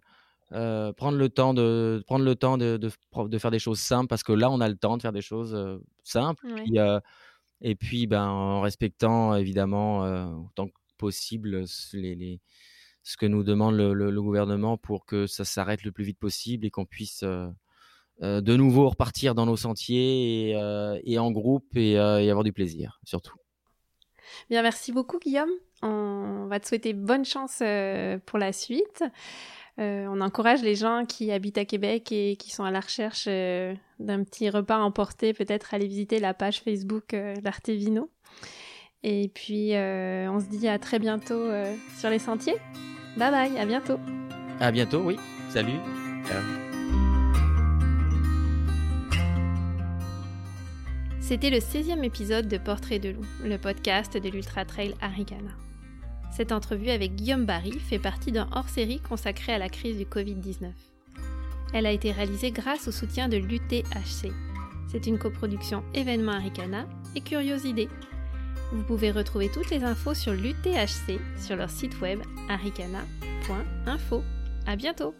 euh, 0.51 0.93
prendre 0.93 1.17
le 1.17 1.27
temps 1.29 1.55
de 1.55 2.03
prendre 2.05 2.23
le 2.23 2.35
temps 2.35 2.59
de, 2.59 2.77
de, 2.77 3.37
faire 3.39 3.49
des 3.49 3.57
choses 3.57 3.79
simples 3.79 4.07
parce 4.07 4.21
que 4.21 4.31
là 4.31 4.51
on 4.51 4.61
a 4.61 4.69
le 4.69 4.75
temps 4.75 4.95
de 4.95 5.01
faire 5.01 5.11
des 5.11 5.23
choses 5.23 5.57
simples 6.03 6.45
euh, 6.77 6.99
et 7.61 7.73
puis 7.73 8.05
ben 8.05 8.27
en 8.27 8.61
respectant 8.61 9.35
évidemment 9.35 10.01
autant 10.45 10.67
que 10.67 10.73
possible 10.97 11.65
les, 11.93 12.15
les, 12.15 12.41
ce 13.01 13.17
que 13.17 13.25
nous 13.25 13.43
demande 13.43 13.75
le, 13.75 13.93
le, 13.95 14.21
gouvernement 14.21 14.77
pour 14.77 15.07
que 15.07 15.25
ça 15.25 15.45
s'arrête 15.45 15.83
le 15.83 15.91
plus 15.91 16.03
vite 16.03 16.19
possible 16.19 16.63
et 16.67 16.69
qu'on 16.69 16.85
puisse 16.85 17.23
de 17.23 18.55
nouveau 18.55 18.87
repartir 18.89 19.33
dans 19.33 19.47
nos 19.47 19.57
sentiers 19.57 20.51
et, 20.51 21.01
et 21.05 21.17
en 21.17 21.31
groupe 21.31 21.75
et, 21.75 21.93
et, 21.93 22.29
avoir 22.29 22.43
du 22.43 22.53
plaisir 22.53 22.99
surtout. 23.03 23.35
Bien, 24.51 24.61
merci 24.61 24.91
beaucoup 24.91 25.17
Guillaume. 25.17 25.51
On 25.81 26.45
va 26.49 26.59
te 26.59 26.67
souhaiter 26.67 26.93
bonne 26.93 27.25
chance 27.25 27.63
pour 28.27 28.37
la 28.37 28.53
suite. 28.53 29.03
Euh, 29.77 30.05
on 30.09 30.21
encourage 30.21 30.61
les 30.61 30.75
gens 30.75 31.03
qui 31.05 31.31
habitent 31.31 31.57
à 31.57 31.65
Québec 31.65 32.11
et 32.11 32.37
qui 32.37 32.51
sont 32.51 32.63
à 32.63 32.71
la 32.71 32.79
recherche 32.79 33.25
euh, 33.27 33.73
d'un 33.99 34.23
petit 34.23 34.49
repas 34.49 34.77
emporté, 34.77 35.33
peut-être 35.33 35.73
aller 35.73 35.87
visiter 35.87 36.19
la 36.19 36.33
page 36.33 36.61
Facebook 36.61 37.13
euh, 37.13 37.35
d'Artevino. 37.35 38.09
Et 39.03 39.29
puis, 39.33 39.73
on 39.73 40.39
se 40.39 40.49
dit 40.49 40.67
à 40.67 40.79
très 40.79 40.97
bientôt 40.97 41.47
sur 41.95 42.09
les 42.09 42.17
sentiers. 42.17 42.55
Bye 43.17 43.29
bye, 43.29 43.57
à 43.59 43.65
bientôt. 43.67 43.99
À 44.59 44.71
bientôt, 44.71 45.03
oui. 45.03 45.17
Salut. 45.49 45.77
C'était 51.19 51.51
le 51.51 51.57
16e 51.57 52.03
épisode 52.03 52.47
de 52.47 52.57
Portrait 52.57 52.97
de 52.97 53.09
loup, 53.09 53.25
le 53.43 53.57
podcast 53.57 54.17
de 54.17 54.27
l'Ultra 54.27 54.65
Trail 54.65 54.95
Aricana. 55.01 55.64
Cette 56.35 56.51
entrevue 56.51 56.89
avec 56.89 57.15
Guillaume 57.15 57.45
Barry 57.45 57.79
fait 57.79 57.97
partie 57.97 58.33
d'un 58.33 58.49
hors-série 58.51 58.99
consacré 58.99 59.53
à 59.53 59.57
la 59.57 59.69
crise 59.69 59.97
du 59.97 60.03
Covid-19. 60.03 60.69
Elle 61.73 61.85
a 61.85 61.93
été 61.93 62.11
réalisée 62.11 62.51
grâce 62.51 62.89
au 62.89 62.91
soutien 62.91 63.29
de 63.29 63.37
l'UTHC. 63.37 64.33
C'est 64.91 65.07
une 65.07 65.17
coproduction 65.17 65.81
événement 65.93 66.33
Aricana 66.33 66.87
et 67.15 67.21
Curiosité. 67.21 67.87
Vous 68.73 68.83
pouvez 68.83 69.11
retrouver 69.11 69.49
toutes 69.49 69.69
les 69.69 69.85
infos 69.85 70.13
sur 70.13 70.33
l'UTHC 70.33 71.19
sur 71.39 71.55
leur 71.55 71.69
site 71.69 72.01
web 72.01 72.19
aricana.info. 72.49 74.21
À 74.67 74.75
bientôt! 74.75 75.15